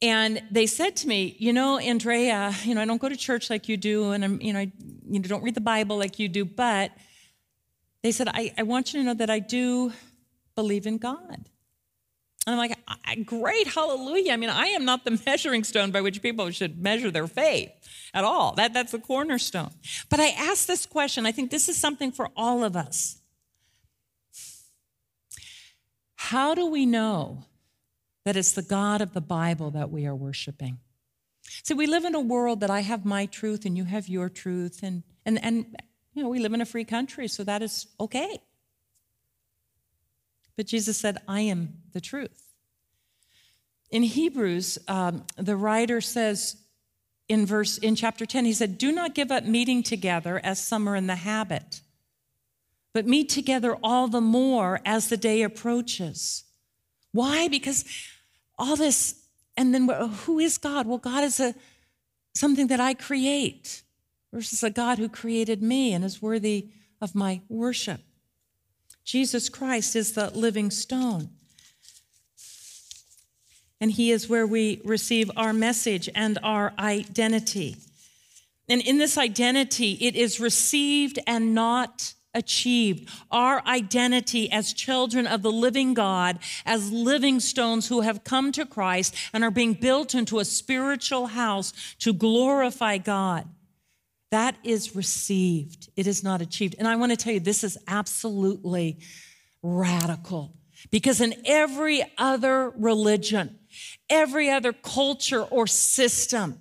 and 0.03 0.43
they 0.51 0.67
said 0.67 0.97
to 0.97 1.09
me, 1.09 1.35
you 1.39 1.55
know, 1.55 1.79
Andrea, 1.79 2.55
you 2.65 2.75
know, 2.75 2.83
I 2.83 2.85
don't 2.85 3.01
go 3.01 3.09
to 3.09 3.17
church 3.17 3.49
like 3.49 3.69
you 3.69 3.79
do, 3.79 4.11
and 4.11 4.23
I'm, 4.23 4.41
you 4.41 4.53
know, 4.53 4.59
I 4.59 4.73
you 5.09 5.19
know, 5.19 5.29
don't 5.29 5.43
read 5.43 5.55
the 5.55 5.63
Bible 5.63 5.97
like 5.97 6.19
you 6.19 6.29
do, 6.29 6.45
but 6.45 6.91
they 8.03 8.13
said, 8.13 8.29
I, 8.29 8.53
I 8.59 8.65
want 8.65 8.93
you 8.93 9.01
to 9.01 9.07
know 9.07 9.15
that 9.15 9.31
I 9.31 9.39
do 9.39 9.95
believe 10.55 10.87
in 10.87 10.99
God. 10.99 11.49
And 12.47 12.55
I'm 12.55 12.59
like, 12.59 13.27
great, 13.27 13.67
hallelujah. 13.69 14.33
I 14.33 14.37
mean, 14.37 14.51
I 14.51 14.67
am 14.67 14.85
not 14.85 15.05
the 15.05 15.21
measuring 15.27 15.65
stone 15.65 15.91
by 15.91 16.01
which 16.01 16.21
people 16.21 16.51
should 16.51 16.81
measure 16.81 17.11
their 17.11 17.27
faith 17.27 17.71
at 18.13 18.25
all. 18.25 18.53
That, 18.55 18.75
that's 18.75 18.93
the 18.93 18.99
cornerstone. 18.99 19.71
But 20.11 20.21
I 20.21 20.29
asked 20.29 20.67
this 20.67 20.87
question. 20.87 21.27
I 21.27 21.33
think 21.33 21.51
this 21.51 21.69
is 21.69 21.77
something 21.77 22.13
for 22.13 22.31
all 22.37 22.63
of 22.63 22.77
us. 22.77 23.21
How 26.17 26.55
do 26.55 26.67
we 26.67 26.87
know 26.87 27.45
that 28.25 28.37
it's 28.37 28.53
the 28.53 28.63
God 28.63 29.01
of 29.01 29.13
the 29.13 29.21
Bible 29.21 29.71
that 29.73 29.91
we 29.91 30.07
are 30.07 30.15
worshiping. 30.15 30.79
See, 31.63 31.75
we 31.75 31.87
live 31.87 32.05
in 32.05 32.15
a 32.15 32.21
world 32.21 32.61
that 32.61 32.71
I 32.71 32.81
have 32.81 33.05
my 33.05 33.27
truth 33.27 33.65
and 33.65 33.77
you 33.77 33.85
have 33.85 34.09
your 34.09 34.29
truth, 34.29 34.81
and, 34.83 35.03
and, 35.27 35.43
and 35.45 35.67
you 36.15 36.23
know, 36.23 36.29
we 36.31 36.39
live 36.39 36.55
in 36.55 36.61
a 36.61 36.67
free 36.67 36.85
country, 36.85 37.29
so 37.29 37.45
that 37.45 37.63
is 37.63 37.87
okay. 38.01 38.39
But 40.57 40.67
Jesus 40.67 40.97
said, 40.97 41.19
I 41.27 41.41
am 41.41 41.75
the 41.93 42.01
truth. 42.01 42.55
In 43.91 44.03
Hebrews, 44.03 44.79
um, 44.89 45.25
the 45.37 45.57
writer 45.57 46.01
says 46.01 46.57
in 47.29 47.47
verse 47.47 47.79
in 47.79 47.95
chapter 47.95 48.27
10, 48.27 48.45
he 48.45 48.53
said, 48.53 48.79
Do 48.79 48.93
not 48.93 49.15
give 49.15 49.31
up 49.31 49.45
meeting 49.45 49.83
together 49.83 50.41
as 50.43 50.59
some 50.59 50.89
are 50.89 50.97
in 50.97 51.07
the 51.07 51.17
habit, 51.17 51.81
but 52.93 53.07
meet 53.07 53.29
together 53.29 53.77
all 53.83 54.09
the 54.09 54.21
more 54.21 54.81
as 54.85 55.09
the 55.09 55.17
day 55.17 55.43
approaches. 55.43 56.45
Why? 57.13 57.49
Because 57.49 57.85
all 58.59 58.77
this, 58.77 59.23
and 59.57 59.75
then 59.75 59.89
who 59.89 60.39
is 60.39 60.59
God? 60.59 60.87
Well, 60.87 60.99
God 60.99 61.25
is 61.25 61.41
a 61.41 61.55
something 62.35 62.67
that 62.67 62.81
I 62.81 62.95
create 62.95 63.83
versus 64.33 64.63
a 64.63 64.71
God 64.71 64.99
who 64.99 65.09
created 65.09 65.63
me 65.63 65.93
and 65.93 66.05
is 66.05 66.21
worthy 66.21 66.71
of 67.01 67.15
my 67.15 67.41
worship. 67.49 68.01
Jesus 69.05 69.49
Christ 69.49 69.95
is 69.95 70.13
the 70.13 70.31
living 70.31 70.71
stone. 70.71 71.31
And 73.81 73.93
he 73.93 74.11
is 74.11 74.29
where 74.29 74.47
we 74.47 74.81
receive 74.85 75.31
our 75.37 75.53
message 75.53 76.09
and 76.15 76.39
our 76.43 76.73
identity. 76.79 77.77
And 78.69 78.81
in 78.81 78.99
this 78.99 79.19
identity, 79.19 79.93
it 80.01 80.17
is 80.17 80.41
received 80.41 81.19
and 81.27 81.55
not 81.55 82.15
achieved. 82.35 83.09
Our 83.31 83.63
identity 83.67 84.51
as 84.51 84.73
children 84.73 85.27
of 85.27 85.43
the 85.43 85.53
living 85.53 85.95
God, 85.95 86.39
as 86.65 86.91
living 86.91 87.41
stones 87.41 87.89
who 87.89 88.01
have 88.01 88.25
come 88.25 88.53
to 88.53 88.65
Christ 88.65 89.15
and 89.33 89.45
are 89.45 89.51
being 89.51 89.75
built 89.75 90.15
into 90.15 90.39
a 90.39 90.45
spiritual 90.45 91.29
house 91.29 91.73
to 92.01 92.13
glorify 92.13 92.99
God. 92.99 93.49
That 94.35 94.57
is 94.65 94.97
received, 94.97 95.91
it 95.95 96.09
is 96.09 96.25
not 96.25 96.43
achieved. 96.43 96.75
And 96.81 96.89
I 96.89 96.97
want 96.97 97.13
to 97.13 97.17
tell 97.17 97.33
you, 97.33 97.39
this 97.39 97.63
is 97.63 97.79
absolutely 97.87 98.99
radical 99.63 100.57
because 100.91 101.21
in 101.21 101.35
every 101.47 102.03
other 102.19 102.71
religion, 102.71 103.61
every 104.11 104.51
other 104.51 104.73
culture 104.73 105.41
or 105.41 105.69
system, 105.69 106.59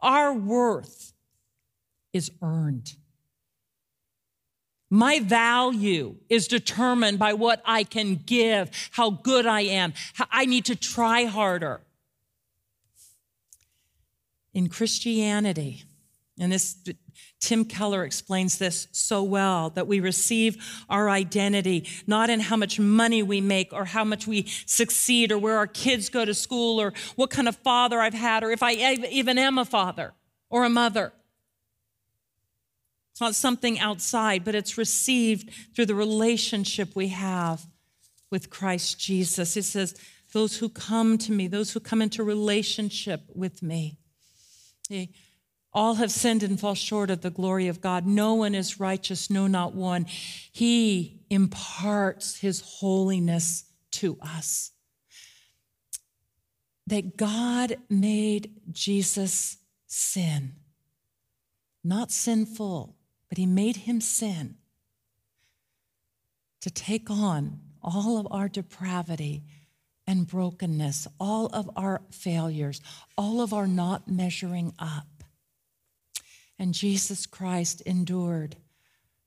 our 0.00 0.32
worth 0.32 1.12
is 2.14 2.30
earned. 2.40 2.94
My 4.88 5.20
value 5.20 6.16
is 6.30 6.48
determined 6.48 7.18
by 7.18 7.34
what 7.34 7.60
I 7.66 7.84
can 7.84 8.14
give, 8.14 8.70
how 8.92 9.10
good 9.10 9.44
I 9.44 9.60
am. 9.60 9.92
I 10.30 10.46
need 10.46 10.64
to 10.64 10.74
try 10.74 11.24
harder. 11.24 11.82
In 14.54 14.70
Christianity, 14.70 15.84
and 16.38 16.52
this 16.52 16.76
Tim 17.40 17.64
Keller 17.64 18.04
explains 18.04 18.58
this 18.58 18.88
so 18.92 19.22
well 19.22 19.70
that 19.70 19.86
we 19.86 20.00
receive 20.00 20.84
our 20.88 21.08
identity 21.08 21.88
not 22.06 22.28
in 22.28 22.40
how 22.40 22.56
much 22.56 22.78
money 22.78 23.22
we 23.22 23.40
make 23.40 23.72
or 23.72 23.86
how 23.86 24.04
much 24.04 24.26
we 24.26 24.46
succeed 24.66 25.32
or 25.32 25.38
where 25.38 25.56
our 25.56 25.66
kids 25.66 26.08
go 26.08 26.24
to 26.24 26.34
school 26.34 26.80
or 26.80 26.92
what 27.14 27.30
kind 27.30 27.48
of 27.48 27.56
father 27.56 28.00
I've 28.00 28.14
had 28.14 28.44
or 28.44 28.50
if 28.50 28.62
I 28.62 28.72
even 28.72 29.38
am 29.38 29.58
a 29.58 29.64
father 29.64 30.12
or 30.50 30.64
a 30.64 30.70
mother. 30.70 31.12
It's 33.12 33.20
not 33.22 33.34
something 33.34 33.78
outside, 33.78 34.44
but 34.44 34.54
it's 34.54 34.76
received 34.76 35.50
through 35.74 35.86
the 35.86 35.94
relationship 35.94 36.94
we 36.94 37.08
have 37.08 37.66
with 38.30 38.50
Christ 38.50 39.00
Jesus. 39.00 39.56
It 39.56 39.62
says, 39.62 39.94
Those 40.34 40.58
who 40.58 40.68
come 40.68 41.16
to 41.18 41.32
me, 41.32 41.48
those 41.48 41.72
who 41.72 41.80
come 41.80 42.02
into 42.02 42.22
relationship 42.22 43.22
with 43.34 43.62
me. 43.62 43.96
All 45.76 45.96
have 45.96 46.10
sinned 46.10 46.42
and 46.42 46.58
fall 46.58 46.74
short 46.74 47.10
of 47.10 47.20
the 47.20 47.30
glory 47.30 47.68
of 47.68 47.82
God. 47.82 48.06
No 48.06 48.32
one 48.32 48.54
is 48.54 48.80
righteous, 48.80 49.28
no, 49.28 49.46
not 49.46 49.74
one. 49.74 50.06
He 50.50 51.20
imparts 51.28 52.40
his 52.40 52.62
holiness 52.62 53.64
to 53.92 54.16
us. 54.22 54.72
That 56.86 57.18
God 57.18 57.76
made 57.90 58.52
Jesus 58.72 59.58
sin, 59.86 60.54
not 61.84 62.10
sinful, 62.10 62.96
but 63.28 63.36
he 63.36 63.44
made 63.44 63.76
him 63.76 64.00
sin 64.00 64.56
to 66.62 66.70
take 66.70 67.10
on 67.10 67.60
all 67.82 68.18
of 68.18 68.26
our 68.30 68.48
depravity 68.48 69.44
and 70.06 70.26
brokenness, 70.26 71.06
all 71.20 71.48
of 71.48 71.68
our 71.76 72.00
failures, 72.10 72.80
all 73.18 73.42
of 73.42 73.52
our 73.52 73.66
not 73.66 74.08
measuring 74.08 74.72
up. 74.78 75.06
And 76.58 76.72
Jesus 76.72 77.26
Christ 77.26 77.82
endured 77.82 78.56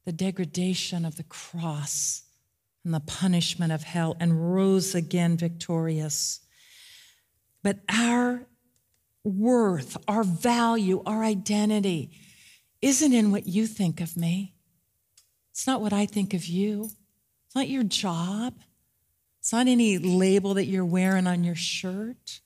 the 0.05 0.11
degradation 0.11 1.05
of 1.05 1.17
the 1.17 1.23
cross 1.23 2.23
and 2.83 2.93
the 2.93 2.99
punishment 2.99 3.71
of 3.71 3.83
hell 3.83 4.15
and 4.19 4.53
rose 4.53 4.95
again 4.95 5.37
victorious. 5.37 6.39
But 7.61 7.79
our 7.93 8.47
worth, 9.23 9.97
our 10.07 10.23
value, 10.23 11.03
our 11.05 11.23
identity 11.23 12.11
isn't 12.81 13.13
in 13.13 13.31
what 13.31 13.47
you 13.47 13.67
think 13.67 14.01
of 14.01 14.17
me. 14.17 14.55
It's 15.51 15.67
not 15.67 15.81
what 15.81 15.93
I 15.93 16.05
think 16.05 16.33
of 16.33 16.45
you. 16.45 16.85
It's 17.45 17.55
not 17.55 17.67
your 17.67 17.83
job. 17.83 18.55
It's 19.39 19.51
not 19.51 19.67
any 19.67 19.97
label 19.97 20.53
that 20.55 20.65
you're 20.65 20.85
wearing 20.85 21.27
on 21.27 21.43
your 21.43 21.55
shirt. 21.55 22.39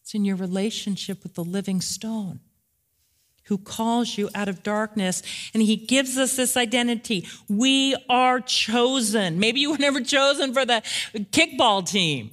It's 0.00 0.14
in 0.14 0.24
your 0.24 0.36
relationship 0.36 1.22
with 1.22 1.34
the 1.34 1.44
living 1.44 1.80
stone 1.80 2.40
who 3.46 3.58
calls 3.58 4.18
you 4.18 4.28
out 4.34 4.48
of 4.48 4.62
darkness. 4.62 5.22
And 5.54 5.62
he 5.62 5.76
gives 5.76 6.18
us 6.18 6.36
this 6.36 6.56
identity. 6.56 7.26
We 7.48 7.96
are 8.08 8.40
chosen. 8.40 9.38
Maybe 9.38 9.60
you 9.60 9.72
were 9.72 9.78
never 9.78 10.00
chosen 10.00 10.52
for 10.52 10.64
the 10.64 10.82
kickball 11.32 11.88
team. 11.88 12.30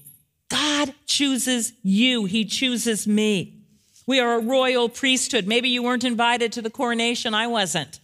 God 0.49 0.93
chooses 1.05 1.73
you, 1.81 2.25
he 2.25 2.45
chooses 2.45 3.07
me. 3.07 3.59
We 4.05 4.19
are 4.19 4.35
a 4.35 4.39
royal 4.39 4.89
priesthood. 4.89 5.47
Maybe 5.47 5.69
you 5.69 5.81
weren't 5.81 6.03
invited 6.03 6.51
to 6.53 6.61
the 6.61 6.69
coronation, 6.69 7.33
I 7.33 7.47
wasn't. 7.47 7.99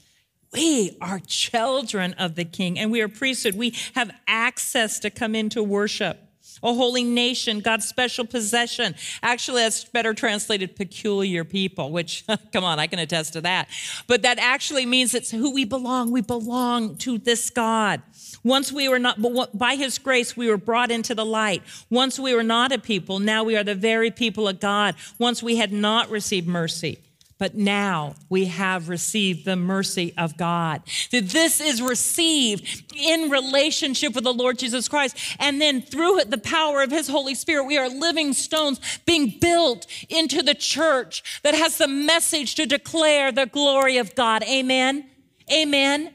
We 0.52 0.98
are 1.02 1.20
children 1.20 2.14
of 2.14 2.36
the 2.36 2.46
king 2.46 2.80
and 2.80 2.92
we 2.92 3.02
are 3.02 3.08
priesthood. 3.08 3.56
We 3.56 3.76
have 3.94 4.12
access 4.28 4.98
to 5.00 5.12
come 5.12 5.36
into 5.36 5.62
worship 5.62 6.29
a 6.64 6.74
holy 6.74 7.04
nation, 7.04 7.60
God's 7.60 7.88
special 7.88 8.26
possession. 8.26 8.96
Actually, 9.24 9.64
that's 9.64 9.86
better 9.86 10.14
translated 10.14 10.76
peculiar 10.76 11.44
people, 11.44 11.92
which, 11.92 12.26
come 12.54 12.64
on, 12.64 12.80
I 12.80 12.88
can 12.88 13.00
attest 13.00 13.34
to 13.34 13.42
that. 13.42 13.70
But 14.08 14.22
that 14.24 14.40
actually 14.40 14.86
means 14.86 15.14
it's 15.14 15.32
who 15.32 15.52
we 15.52 15.66
belong. 15.66 16.12
We 16.12 16.22
belong 16.22 16.98
to 16.98 17.18
this 17.18 17.50
God. 17.50 18.02
Once 18.44 18.72
we 18.72 18.88
were 18.88 19.00
not, 19.00 19.22
but 19.22 19.58
by 19.58 19.76
his 19.76 19.98
grace, 19.98 20.38
we 20.38 20.48
were 20.48 20.58
brought 20.58 20.92
into 20.92 21.14
the 21.14 21.26
light. 21.26 21.62
Once 21.90 22.20
we 22.20 22.34
were 22.34 22.44
not 22.44 22.72
a 22.72 22.78
people, 22.80 23.20
now 23.20 23.44
we 23.44 23.58
are 23.58 23.64
the 23.64 23.76
very 23.76 24.12
people 24.12 24.48
of 24.48 24.60
God. 24.60 24.96
Once 25.18 25.44
we 25.44 25.58
had 25.58 25.72
not 25.72 26.10
received 26.10 26.48
mercy 26.48 27.00
but 27.40 27.56
now 27.56 28.16
we 28.28 28.46
have 28.46 28.90
received 28.90 29.46
the 29.46 29.56
mercy 29.56 30.14
of 30.18 30.38
God. 30.38 30.82
That 31.12 31.30
this 31.30 31.62
is 31.62 31.82
received 31.82 32.84
in 32.94 33.30
relationship 33.30 34.14
with 34.14 34.26
the 34.26 34.34
Lord 34.34 34.60
Jesus 34.60 34.90
Christ. 34.90 35.18
And 35.40 35.62
then 35.62 35.82
through 35.82 36.20
it, 36.20 36.30
the 36.30 36.38
power 36.38 36.84
of 36.84 36.92
his 36.92 37.08
Holy 37.08 37.34
Spirit, 37.34 37.64
we 37.64 37.78
are 37.78 37.88
living 37.88 38.34
stones 38.34 38.82
being 39.06 39.40
built 39.40 39.88
into 40.10 40.44
the 40.44 40.54
church 40.54 41.42
that 41.44 41.56
has 41.56 41.78
the 41.78 41.88
message 41.88 42.56
to 42.56 42.66
declare 42.66 43.32
the 43.32 43.46
glory 43.46 43.98
of 43.98 44.14
God. 44.16 44.44
Amen. 44.44 45.10
Amen. 45.52 46.14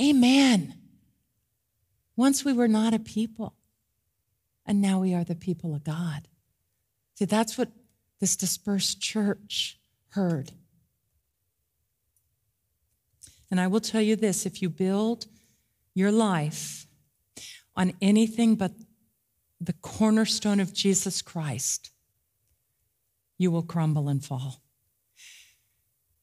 Amen. 0.00 0.74
Once 2.14 2.44
we 2.44 2.52
were 2.52 2.68
not 2.68 2.94
a 2.94 3.00
people, 3.00 3.52
and 4.64 4.80
now 4.80 5.00
we 5.00 5.12
are 5.12 5.24
the 5.24 5.34
people 5.34 5.74
of 5.74 5.82
God. 5.82 6.28
See, 7.16 7.24
that's 7.24 7.58
what 7.58 7.70
this 8.20 8.36
dispersed 8.36 9.00
church 9.00 9.78
heard. 10.10 10.52
And 13.50 13.60
I 13.60 13.66
will 13.66 13.80
tell 13.80 14.00
you 14.00 14.16
this 14.16 14.46
if 14.46 14.60
you 14.60 14.68
build 14.68 15.26
your 15.94 16.10
life 16.10 16.86
on 17.76 17.92
anything 18.00 18.56
but 18.56 18.72
the 19.60 19.72
cornerstone 19.74 20.60
of 20.60 20.74
Jesus 20.74 21.22
Christ, 21.22 21.90
you 23.38 23.50
will 23.50 23.62
crumble 23.62 24.08
and 24.08 24.24
fall. 24.24 24.62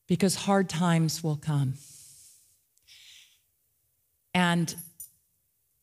Because 0.08 0.36
hard 0.36 0.70
times 0.70 1.24
will 1.24 1.38
come. 1.38 1.76
And 4.34 4.76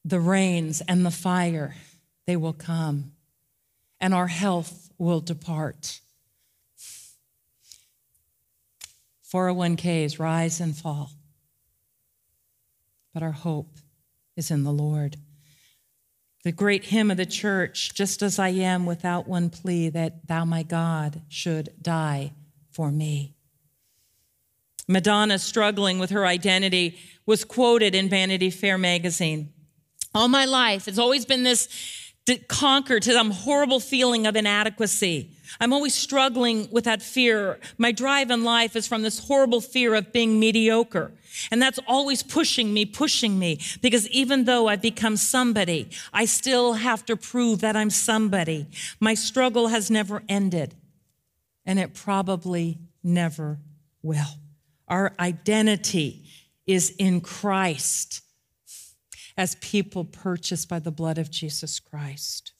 the 0.05 0.21
rains 0.21 0.83
and 0.83 1.07
the 1.07 1.11
fire, 1.11 1.75
they 2.27 2.37
will 2.37 2.53
come. 2.53 3.13
And 4.01 4.15
our 4.15 4.27
health 4.27 4.91
will 4.99 5.21
depart. 5.21 6.01
401ks 9.33 10.19
rise 10.19 10.61
and 10.61 10.77
fall. 10.77 11.13
But 13.15 13.23
our 13.23 13.33
hope 13.33 13.79
is 14.37 14.51
in 14.51 14.65
the 14.65 14.73
Lord. 14.73 15.17
The 16.43 16.53
great 16.53 16.87
hymn 16.87 17.11
of 17.11 17.17
the 17.17 17.27
church, 17.27 17.93
just 17.95 18.23
as 18.23 18.39
I 18.39 18.49
am 18.49 18.87
without 18.87 19.29
one 19.29 19.51
plea 19.51 19.91
that 19.91 20.27
thou, 20.27 20.45
my 20.45 20.63
God, 20.63 21.21
should 21.29 21.71
die 21.81 22.33
for 22.71 22.91
me. 22.91 23.35
Madonna, 24.89 25.39
struggling 25.39 25.99
with 25.99 26.11
her 26.11 26.27
identity, 26.27 26.99
was 27.27 27.45
quoted 27.45 27.95
in 27.95 28.09
Vanity 28.09 28.51
Fair 28.51 28.79
magazine. 28.79 29.53
All 30.15 30.29
my 30.29 30.45
life, 30.45 30.89
it's 30.89 30.99
always 30.99 31.25
been 31.25 31.45
this 31.45 31.69
conquered 32.49 33.03
to 33.05 33.13
some 33.13 33.31
horrible 33.31 33.81
feeling 33.81 34.27
of 34.27 34.37
inadequacy. 34.37 35.31
I'm 35.61 35.73
always 35.73 35.95
struggling 35.95 36.69
with 36.71 36.85
that 36.85 37.03
fear. 37.03 37.59
My 37.79 37.93
drive 37.93 38.31
in 38.31 38.45
life 38.45 38.77
is 38.77 38.87
from 38.87 39.03
this 39.03 39.19
horrible 39.19 39.61
fear 39.61 39.95
of 39.95 40.13
being 40.13 40.39
mediocre. 40.39 41.13
And 41.51 41.61
that's 41.61 41.79
always 41.87 42.23
pushing 42.23 42.73
me, 42.73 42.85
pushing 42.85 43.39
me, 43.39 43.61
because 43.81 44.09
even 44.09 44.45
though 44.45 44.69
I've 44.69 44.83
become 44.83 45.17
somebody, 45.17 45.91
I 46.13 46.25
still 46.25 46.75
have 46.75 47.05
to 47.07 47.17
prove 47.17 47.61
that 47.61 47.77
I'm 47.77 47.91
somebody. 47.91 48.67
My 48.99 49.15
struggle 49.15 49.69
has 49.69 49.91
never 49.91 50.23
ended, 50.29 50.75
and 51.65 51.79
it 51.79 51.95
probably 51.95 52.79
never 53.03 53.59
will. 54.03 54.39
Our 54.89 55.13
identity 55.21 56.25
is 56.67 56.91
in 56.99 57.21
Christ 57.21 58.23
as 59.41 59.55
people 59.55 60.05
purchased 60.05 60.69
by 60.69 60.79
the 60.79 60.91
blood 60.91 61.17
of 61.17 61.31
Jesus 61.31 61.81
Christ. 61.81 62.53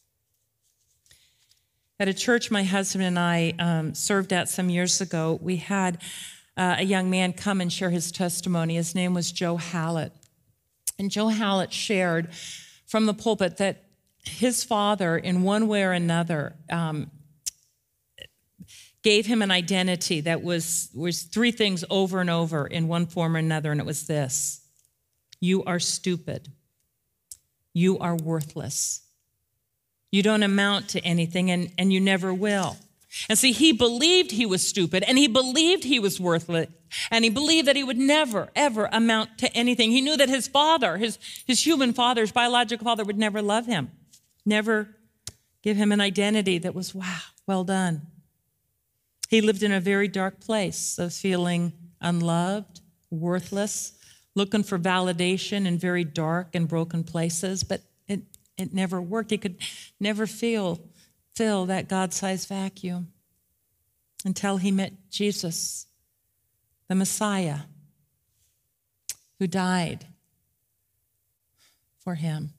At 1.99 2.09
a 2.09 2.15
church 2.15 2.51
my 2.51 2.63
husband 2.65 3.05
and 3.05 3.19
I 3.19 3.53
um, 3.59 3.95
served 3.95 4.33
at 4.33 4.49
some 4.49 4.71
years 4.71 4.99
ago, 5.03 5.39
we 5.43 5.57
had 5.57 5.99
uh, 6.57 6.77
a 6.79 6.83
young 6.83 7.11
man 7.11 7.35
come 7.35 7.61
and 7.61 7.71
share 7.71 7.91
his 7.91 8.11
testimony. 8.11 8.77
His 8.77 8.95
name 8.95 9.13
was 9.13 9.31
Joe 9.31 9.59
Hallett. 9.59 10.15
And 10.99 11.11
Joe 11.11 11.29
Hallett 11.29 11.71
shared 11.71 12.33
from 12.87 13.05
the 13.05 13.13
pulpit 13.13 13.59
that 13.59 13.85
his 14.25 14.65
father, 14.65 15.19
in 15.19 15.43
one 15.43 15.69
way 15.69 15.85
or 15.85 15.93
another, 15.93 16.55
um, 16.71 17.11
gave 19.03 19.27
him 19.27 19.43
an 19.43 19.51
identity 19.51 20.23
that 20.23 20.43
was, 20.43 20.89
was 20.95 21.25
three 21.25 21.53
things 21.53 21.85
over 21.91 22.23
and 22.23 22.31
over 22.31 22.67
in 22.67 22.89
one 22.89 23.05
form 23.05 23.37
or 23.37 23.39
another, 23.39 23.71
and 23.71 23.83
it 23.83 23.87
was 23.87 24.07
this 24.07 24.63
You 25.43 25.63
are 25.65 25.79
stupid. 25.79 26.49
You 27.73 27.99
are 27.99 28.17
worthless. 28.17 29.03
You 30.11 30.23
don't 30.23 30.43
amount 30.43 30.89
to 30.91 31.01
anything, 31.05 31.51
and, 31.51 31.73
and 31.79 31.93
you 31.93 32.01
never 32.01 32.35
will. 32.35 32.77
And 33.29 33.39
see, 33.39 33.53
he 33.53 33.73
believed 33.73 34.31
he 34.31 34.47
was 34.47 34.67
stupid, 34.67 35.03
and 35.05 35.19
he 35.19 35.27
believed 35.27 35.85
he 35.85 35.99
was 35.99 36.21
worthless, 36.21 36.69
and 37.11 37.25
he 37.25 37.31
believed 37.31 37.67
that 37.69 37.77
he 37.77 37.85
would 37.85 37.99
never, 37.99 38.51
ever 38.55 38.89
amount 38.93 39.39
to 39.39 39.53
anything. 39.53 39.91
He 39.91 40.01
knew 40.01 40.17
that 40.17 40.29
his 40.29 40.47
father, 40.47 40.97
his, 40.97 41.19
his 41.47 41.65
human 41.65 41.93
father, 41.93 42.21
his 42.21 42.33
biological 42.33 42.85
father, 42.85 43.05
would 43.05 43.19
never 43.19 43.43
love 43.43 43.67
him, 43.67 43.91
never 44.45 44.89
give 45.63 45.77
him 45.77 45.93
an 45.93 46.01
identity 46.01 46.59
that 46.59 46.75
was, 46.75 46.95
wow, 46.95 47.21
well 47.47 47.65
done. 47.65 48.03
He 49.29 49.41
lived 49.41 49.63
in 49.63 49.73
a 49.73 49.81
very 49.81 50.09
dark 50.09 50.41
place 50.41 50.99
of 50.99 51.13
feeling 51.13 51.73
unloved, 52.01 52.81
worthless, 53.11 53.93
looking 54.35 54.63
for 54.63 54.79
validation 54.79 55.67
in 55.67 55.79
very 55.79 56.05
dark 56.05 56.55
and 56.55 56.69
broken 56.69 57.05
places, 57.05 57.63
but 57.63 57.83
it, 58.07 58.23
it 58.57 58.73
never 58.73 59.01
worked. 59.01 59.31
He 59.31 59.39
could 59.39 59.57
never 59.99 60.27
feel 60.27 60.81
fill 61.35 61.67
that 61.67 61.89
God 61.89 62.13
sized 62.13 62.49
vacuum 62.49 63.13
until 64.25 64.59
he 64.59 64.71
met 64.71 64.93
Jesus, 65.11 65.87
the 66.89 66.95
Messiah, 66.95 67.61
who 69.39 69.47
died 69.47 70.07
for 71.99 72.17
him 72.17 72.51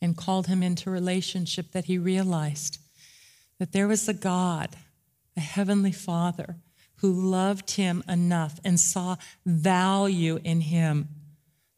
and 0.00 0.16
called 0.16 0.46
him 0.46 0.62
into 0.62 0.90
relationship 0.90 1.72
that 1.72 1.86
he 1.86 1.98
realized 1.98 2.78
that 3.58 3.72
there 3.72 3.88
was 3.88 4.08
a 4.08 4.14
God, 4.14 4.76
a 5.36 5.40
heavenly 5.40 5.92
Father, 5.92 6.56
who 7.00 7.12
loved 7.12 7.72
him 7.72 8.02
enough 8.08 8.60
and 8.64 8.78
saw 8.78 9.16
value 9.46 10.38
in 10.44 10.60
him 10.60 11.08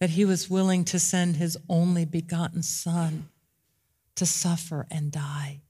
that 0.00 0.10
he 0.10 0.24
was 0.24 0.50
willing 0.50 0.84
to 0.84 0.98
send 0.98 1.36
his 1.36 1.56
only 1.68 2.04
begotten 2.04 2.62
Son 2.62 3.28
to 4.16 4.26
suffer 4.26 4.86
and 4.90 5.12
die. 5.12 5.60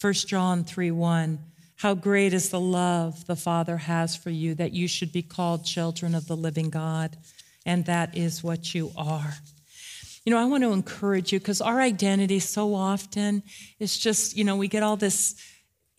1 0.00 0.12
John 0.12 0.64
3 0.64 0.90
1. 0.92 1.38
How 1.76 1.94
great 1.94 2.32
is 2.32 2.50
the 2.50 2.60
love 2.60 3.26
the 3.26 3.34
Father 3.34 3.76
has 3.76 4.14
for 4.14 4.30
you 4.30 4.54
that 4.54 4.72
you 4.72 4.86
should 4.86 5.12
be 5.12 5.22
called 5.22 5.64
children 5.64 6.14
of 6.14 6.28
the 6.28 6.36
living 6.36 6.70
God, 6.70 7.16
and 7.66 7.84
that 7.86 8.16
is 8.16 8.44
what 8.44 8.72
you 8.74 8.92
are. 8.96 9.34
You 10.24 10.30
know, 10.30 10.38
I 10.38 10.44
want 10.44 10.62
to 10.62 10.72
encourage 10.72 11.32
you 11.32 11.40
because 11.40 11.60
our 11.60 11.80
identity 11.80 12.38
so 12.38 12.74
often 12.74 13.42
is 13.80 13.98
just, 13.98 14.36
you 14.36 14.44
know, 14.44 14.54
we 14.54 14.68
get 14.68 14.84
all 14.84 14.96
this 14.96 15.34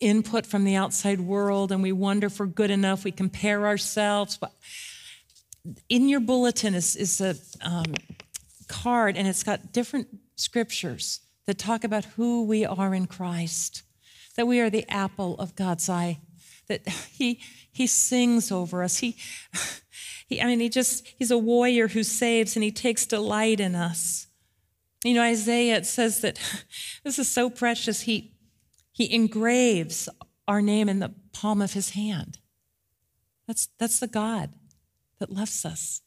input 0.00 0.46
from 0.46 0.64
the 0.64 0.74
outside 0.74 1.20
world 1.20 1.72
and 1.72 1.82
we 1.82 1.92
wonder 1.92 2.26
if 2.26 2.38
we're 2.38 2.46
good 2.46 2.70
enough. 2.70 3.04
We 3.04 3.12
compare 3.12 3.66
ourselves. 3.66 4.36
But 4.36 4.52
in 5.88 6.08
your 6.08 6.20
bulletin 6.20 6.74
is, 6.74 6.96
is 6.96 7.20
a 7.20 7.36
um, 7.62 7.94
card 8.68 9.16
and 9.16 9.26
it's 9.26 9.42
got 9.42 9.72
different 9.72 10.08
scriptures 10.36 11.20
that 11.46 11.58
talk 11.58 11.84
about 11.84 12.04
who 12.04 12.44
we 12.44 12.64
are 12.64 12.94
in 12.94 13.06
Christ, 13.06 13.82
that 14.36 14.46
we 14.46 14.60
are 14.60 14.70
the 14.70 14.88
apple 14.90 15.36
of 15.38 15.54
God's 15.54 15.88
eye, 15.88 16.20
that 16.68 16.86
He, 17.12 17.40
he 17.70 17.86
sings 17.86 18.52
over 18.52 18.82
us. 18.82 18.98
He, 18.98 19.16
he, 20.28 20.40
I 20.40 20.46
mean, 20.46 20.60
he 20.60 20.68
just, 20.68 21.06
he's 21.18 21.30
a 21.30 21.38
warrior 21.38 21.88
who 21.88 22.02
saves 22.02 22.56
and 22.56 22.62
he 22.62 22.70
takes 22.70 23.06
delight 23.06 23.60
in 23.60 23.74
us. 23.74 24.28
You 25.04 25.14
know, 25.14 25.22
Isaiah, 25.22 25.76
it 25.76 25.86
says 25.86 26.20
that 26.22 26.40
this 27.04 27.18
is 27.18 27.30
so 27.30 27.50
precious. 27.50 28.02
He, 28.02 28.33
he 28.94 29.12
engraves 29.12 30.08
our 30.46 30.62
name 30.62 30.88
in 30.88 31.00
the 31.00 31.12
palm 31.32 31.60
of 31.60 31.72
his 31.72 31.90
hand. 31.90 32.38
That's, 33.46 33.68
that's 33.78 33.98
the 33.98 34.06
God 34.06 34.50
that 35.18 35.32
loves 35.32 35.64
us. 35.64 36.00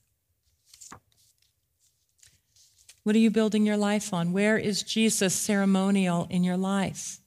What 3.04 3.16
are 3.16 3.20
you 3.20 3.30
building 3.30 3.66
your 3.66 3.78
life 3.78 4.14
on? 4.14 4.32
Where 4.32 4.58
is 4.58 4.84
Jesus 4.84 5.34
ceremonial 5.34 6.28
in 6.30 6.44
your 6.44 6.58
life? 6.58 7.20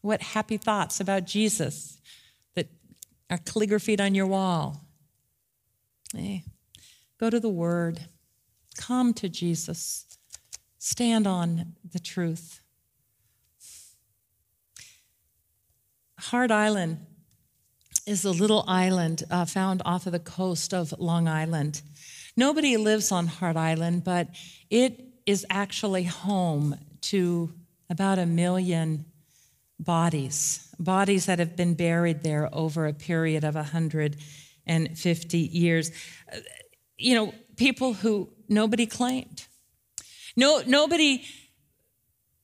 What 0.00 0.20
happy 0.20 0.56
thoughts 0.56 0.98
about 0.98 1.24
Jesus 1.24 2.00
that 2.56 2.66
are 3.30 3.38
calligraphied 3.38 4.00
on 4.00 4.14
your 4.14 4.26
wall? 4.26 4.84
Hey, 6.14 6.44
go 7.18 7.30
to 7.30 7.38
the 7.38 7.48
Word. 7.48 8.00
Come 8.76 9.14
to 9.14 9.28
Jesus. 9.28 10.06
Stand 10.78 11.28
on 11.28 11.74
the 11.88 12.00
truth. 12.00 12.61
Hart 16.22 16.52
Island 16.52 17.04
is 18.06 18.24
a 18.24 18.30
little 18.30 18.64
island 18.68 19.24
uh, 19.28 19.44
found 19.44 19.82
off 19.84 20.06
of 20.06 20.12
the 20.12 20.20
coast 20.20 20.72
of 20.72 20.94
Long 20.98 21.26
Island. 21.26 21.82
Nobody 22.36 22.76
lives 22.76 23.10
on 23.10 23.26
Hart 23.26 23.56
Island, 23.56 24.04
but 24.04 24.28
it 24.70 25.04
is 25.26 25.44
actually 25.50 26.04
home 26.04 26.78
to 27.02 27.52
about 27.90 28.20
a 28.20 28.26
million 28.26 29.04
bodies, 29.80 30.68
bodies 30.78 31.26
that 31.26 31.40
have 31.40 31.56
been 31.56 31.74
buried 31.74 32.22
there 32.22 32.48
over 32.52 32.86
a 32.86 32.92
period 32.92 33.42
of 33.42 33.56
100 33.56 34.16
and 34.64 34.96
50 34.96 35.38
years. 35.38 35.90
You 36.96 37.16
know, 37.16 37.34
people 37.56 37.94
who 37.94 38.30
nobody 38.48 38.86
claimed. 38.86 39.46
No, 40.36 40.62
nobody 40.66 41.24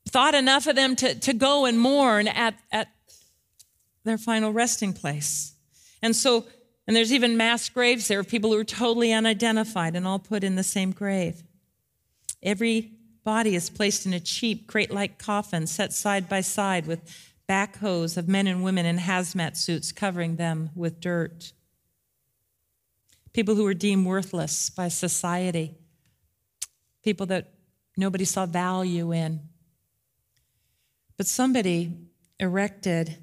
thought 0.09 0.35
enough 0.35 0.67
of 0.67 0.75
them 0.75 0.97
to, 0.97 1.15
to 1.15 1.33
go 1.33 1.65
and 1.65 1.79
mourn 1.79 2.27
at, 2.27 2.55
at 2.73 2.89
their 4.05 4.19
final 4.19 4.53
resting 4.53 4.93
place. 4.93 5.55
And 6.03 6.15
so, 6.15 6.47
and 6.87 6.97
there's 6.97 7.13
even 7.13 7.37
mass 7.37 7.69
graves 7.69 8.09
there 8.09 8.21
of 8.21 8.29
people 8.29 8.53
who 8.53 8.59
are 8.59 8.65
totally 8.65 9.13
unidentified 9.13 9.97
and 9.97 10.07
all 10.07 10.19
put 10.19 10.45
in 10.45 10.57
the 10.57 10.63
same 10.63 10.93
grave. 10.93 11.43
Every 12.43 12.93
body 13.25 13.55
is 13.55 13.69
placed 13.69 14.07
in 14.07 14.13
a 14.13 14.21
cheap 14.21 14.67
crate 14.67 14.91
like 14.91 15.19
coffin 15.19 15.67
set 15.67 15.93
side 15.93 16.29
by 16.29 16.41
side 16.41 16.87
with 16.87 17.01
backhoes 17.49 18.17
of 18.17 18.29
men 18.29 18.47
and 18.47 18.63
women 18.63 18.87
in 18.87 18.99
hazmat 18.99 19.57
suits 19.57 19.93
covering 19.93 20.37
them 20.37 20.71
with 20.75 21.01
dirt 21.01 21.53
people 23.39 23.55
who 23.55 23.63
were 23.63 23.73
deemed 23.73 24.05
worthless 24.05 24.69
by 24.69 24.89
society, 24.89 25.77
people 27.05 27.27
that 27.27 27.53
nobody 27.97 28.25
saw 28.25 28.45
value 28.47 29.13
in. 29.13 29.41
But 31.17 31.27
somebody 31.27 31.93
erected 32.41 33.17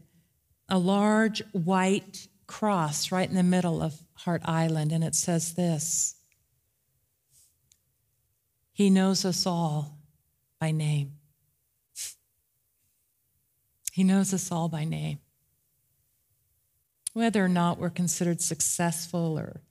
a 0.69 0.77
large 0.77 1.41
white 1.51 2.27
cross 2.47 3.11
right 3.11 3.29
in 3.29 3.35
the 3.35 3.43
middle 3.43 3.81
of 3.81 3.99
Hart 4.13 4.41
Island, 4.45 4.91
and 4.91 5.03
it 5.03 5.15
says 5.15 5.53
this 5.53 6.15
He 8.73 8.89
knows 8.89 9.25
us 9.25 9.45
all 9.45 9.97
by 10.59 10.71
name. 10.71 11.13
He 13.91 14.03
knows 14.03 14.33
us 14.33 14.51
all 14.51 14.67
by 14.67 14.83
name. 14.83 15.19
Whether 17.13 17.45
or 17.45 17.47
not 17.47 17.77
we're 17.77 17.89
considered 17.89 18.41
successful 18.41 19.39
or 19.39 19.61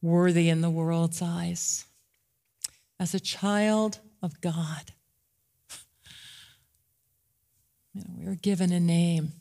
worthy 0.00 0.48
in 0.48 0.60
the 0.60 0.70
world's 0.70 1.20
eyes. 1.20 1.84
As 3.00 3.12
a 3.12 3.18
child 3.18 3.98
of 4.22 4.40
God, 4.40 4.92
you 7.92 8.02
know, 8.02 8.14
we 8.16 8.26
were 8.26 8.36
given 8.36 8.70
a 8.72 8.78
name, 8.78 9.32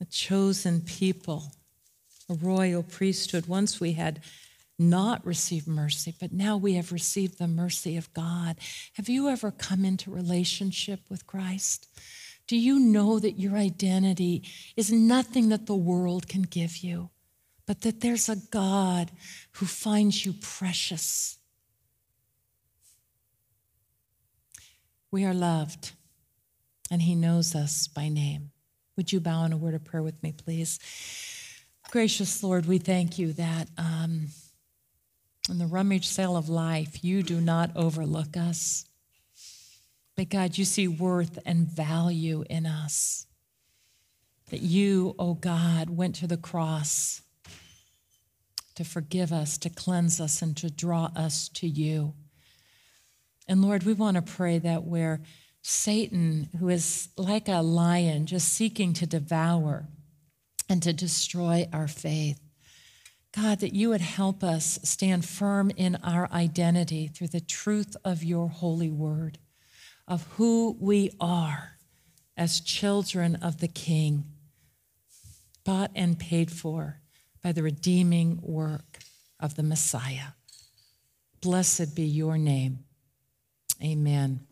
a 0.00 0.04
chosen 0.04 0.80
people, 0.80 1.52
a 2.28 2.34
royal 2.34 2.82
priesthood. 2.82 3.46
Once 3.46 3.80
we 3.80 3.92
had 3.92 4.20
not 4.78 5.24
received 5.26 5.66
mercy, 5.66 6.14
but 6.18 6.32
now 6.32 6.56
we 6.56 6.74
have 6.74 6.92
received 6.92 7.38
the 7.38 7.46
mercy 7.46 7.96
of 7.96 8.12
God. 8.14 8.56
Have 8.94 9.08
you 9.08 9.28
ever 9.28 9.50
come 9.50 9.84
into 9.84 10.10
relationship 10.10 11.00
with 11.10 11.26
Christ? 11.26 11.86
Do 12.46 12.56
you 12.56 12.80
know 12.80 13.18
that 13.18 13.38
your 13.38 13.56
identity 13.56 14.42
is 14.76 14.90
nothing 14.90 15.50
that 15.50 15.66
the 15.66 15.74
world 15.74 16.28
can 16.28 16.42
give 16.42 16.78
you? 16.78 17.10
but 17.70 17.82
that 17.82 18.00
there's 18.00 18.28
a 18.28 18.34
God 18.34 19.12
who 19.52 19.64
finds 19.64 20.26
you 20.26 20.32
precious. 20.32 21.38
We 25.12 25.24
are 25.24 25.32
loved, 25.32 25.92
and 26.90 27.02
He 27.02 27.14
knows 27.14 27.54
us 27.54 27.86
by 27.86 28.08
name. 28.08 28.50
Would 29.00 29.14
you 29.14 29.20
bow 29.20 29.44
in 29.46 29.54
a 29.54 29.56
word 29.56 29.72
of 29.72 29.82
prayer 29.82 30.02
with 30.02 30.22
me, 30.22 30.32
please? 30.32 30.78
Gracious 31.90 32.42
Lord, 32.42 32.66
we 32.66 32.76
thank 32.76 33.18
you 33.18 33.32
that 33.32 33.66
um, 33.78 34.26
in 35.48 35.56
the 35.56 35.64
rummage 35.64 36.06
sale 36.06 36.36
of 36.36 36.50
life, 36.50 37.02
you 37.02 37.22
do 37.22 37.40
not 37.40 37.70
overlook 37.74 38.36
us. 38.36 38.84
But 40.18 40.28
God, 40.28 40.58
you 40.58 40.66
see 40.66 40.86
worth 40.86 41.38
and 41.46 41.66
value 41.66 42.44
in 42.50 42.66
us. 42.66 43.26
That 44.50 44.60
you, 44.60 45.14
oh 45.18 45.32
God, 45.32 45.88
went 45.88 46.16
to 46.16 46.26
the 46.26 46.36
cross 46.36 47.22
to 48.74 48.84
forgive 48.84 49.32
us, 49.32 49.56
to 49.56 49.70
cleanse 49.70 50.20
us, 50.20 50.42
and 50.42 50.54
to 50.58 50.68
draw 50.68 51.08
us 51.16 51.48
to 51.54 51.66
you. 51.66 52.12
And 53.48 53.62
Lord, 53.62 53.84
we 53.84 53.94
want 53.94 54.16
to 54.16 54.22
pray 54.22 54.58
that 54.58 54.84
where 54.84 55.22
Satan, 55.62 56.48
who 56.58 56.68
is 56.68 57.08
like 57.16 57.48
a 57.48 57.60
lion, 57.62 58.26
just 58.26 58.48
seeking 58.48 58.92
to 58.94 59.06
devour 59.06 59.88
and 60.68 60.82
to 60.82 60.92
destroy 60.92 61.68
our 61.72 61.88
faith. 61.88 62.40
God, 63.34 63.60
that 63.60 63.74
you 63.74 63.90
would 63.90 64.00
help 64.00 64.42
us 64.42 64.78
stand 64.82 65.24
firm 65.24 65.70
in 65.76 65.96
our 65.96 66.28
identity 66.32 67.06
through 67.06 67.28
the 67.28 67.40
truth 67.40 67.96
of 68.04 68.24
your 68.24 68.48
holy 68.48 68.90
word, 68.90 69.38
of 70.08 70.26
who 70.32 70.76
we 70.80 71.10
are 71.20 71.78
as 72.36 72.60
children 72.60 73.36
of 73.36 73.58
the 73.60 73.68
King, 73.68 74.24
bought 75.64 75.90
and 75.94 76.18
paid 76.18 76.50
for 76.50 77.00
by 77.42 77.52
the 77.52 77.62
redeeming 77.62 78.40
work 78.42 78.98
of 79.38 79.54
the 79.54 79.62
Messiah. 79.62 80.32
Blessed 81.40 81.94
be 81.94 82.02
your 82.02 82.36
name. 82.36 82.80
Amen. 83.82 84.46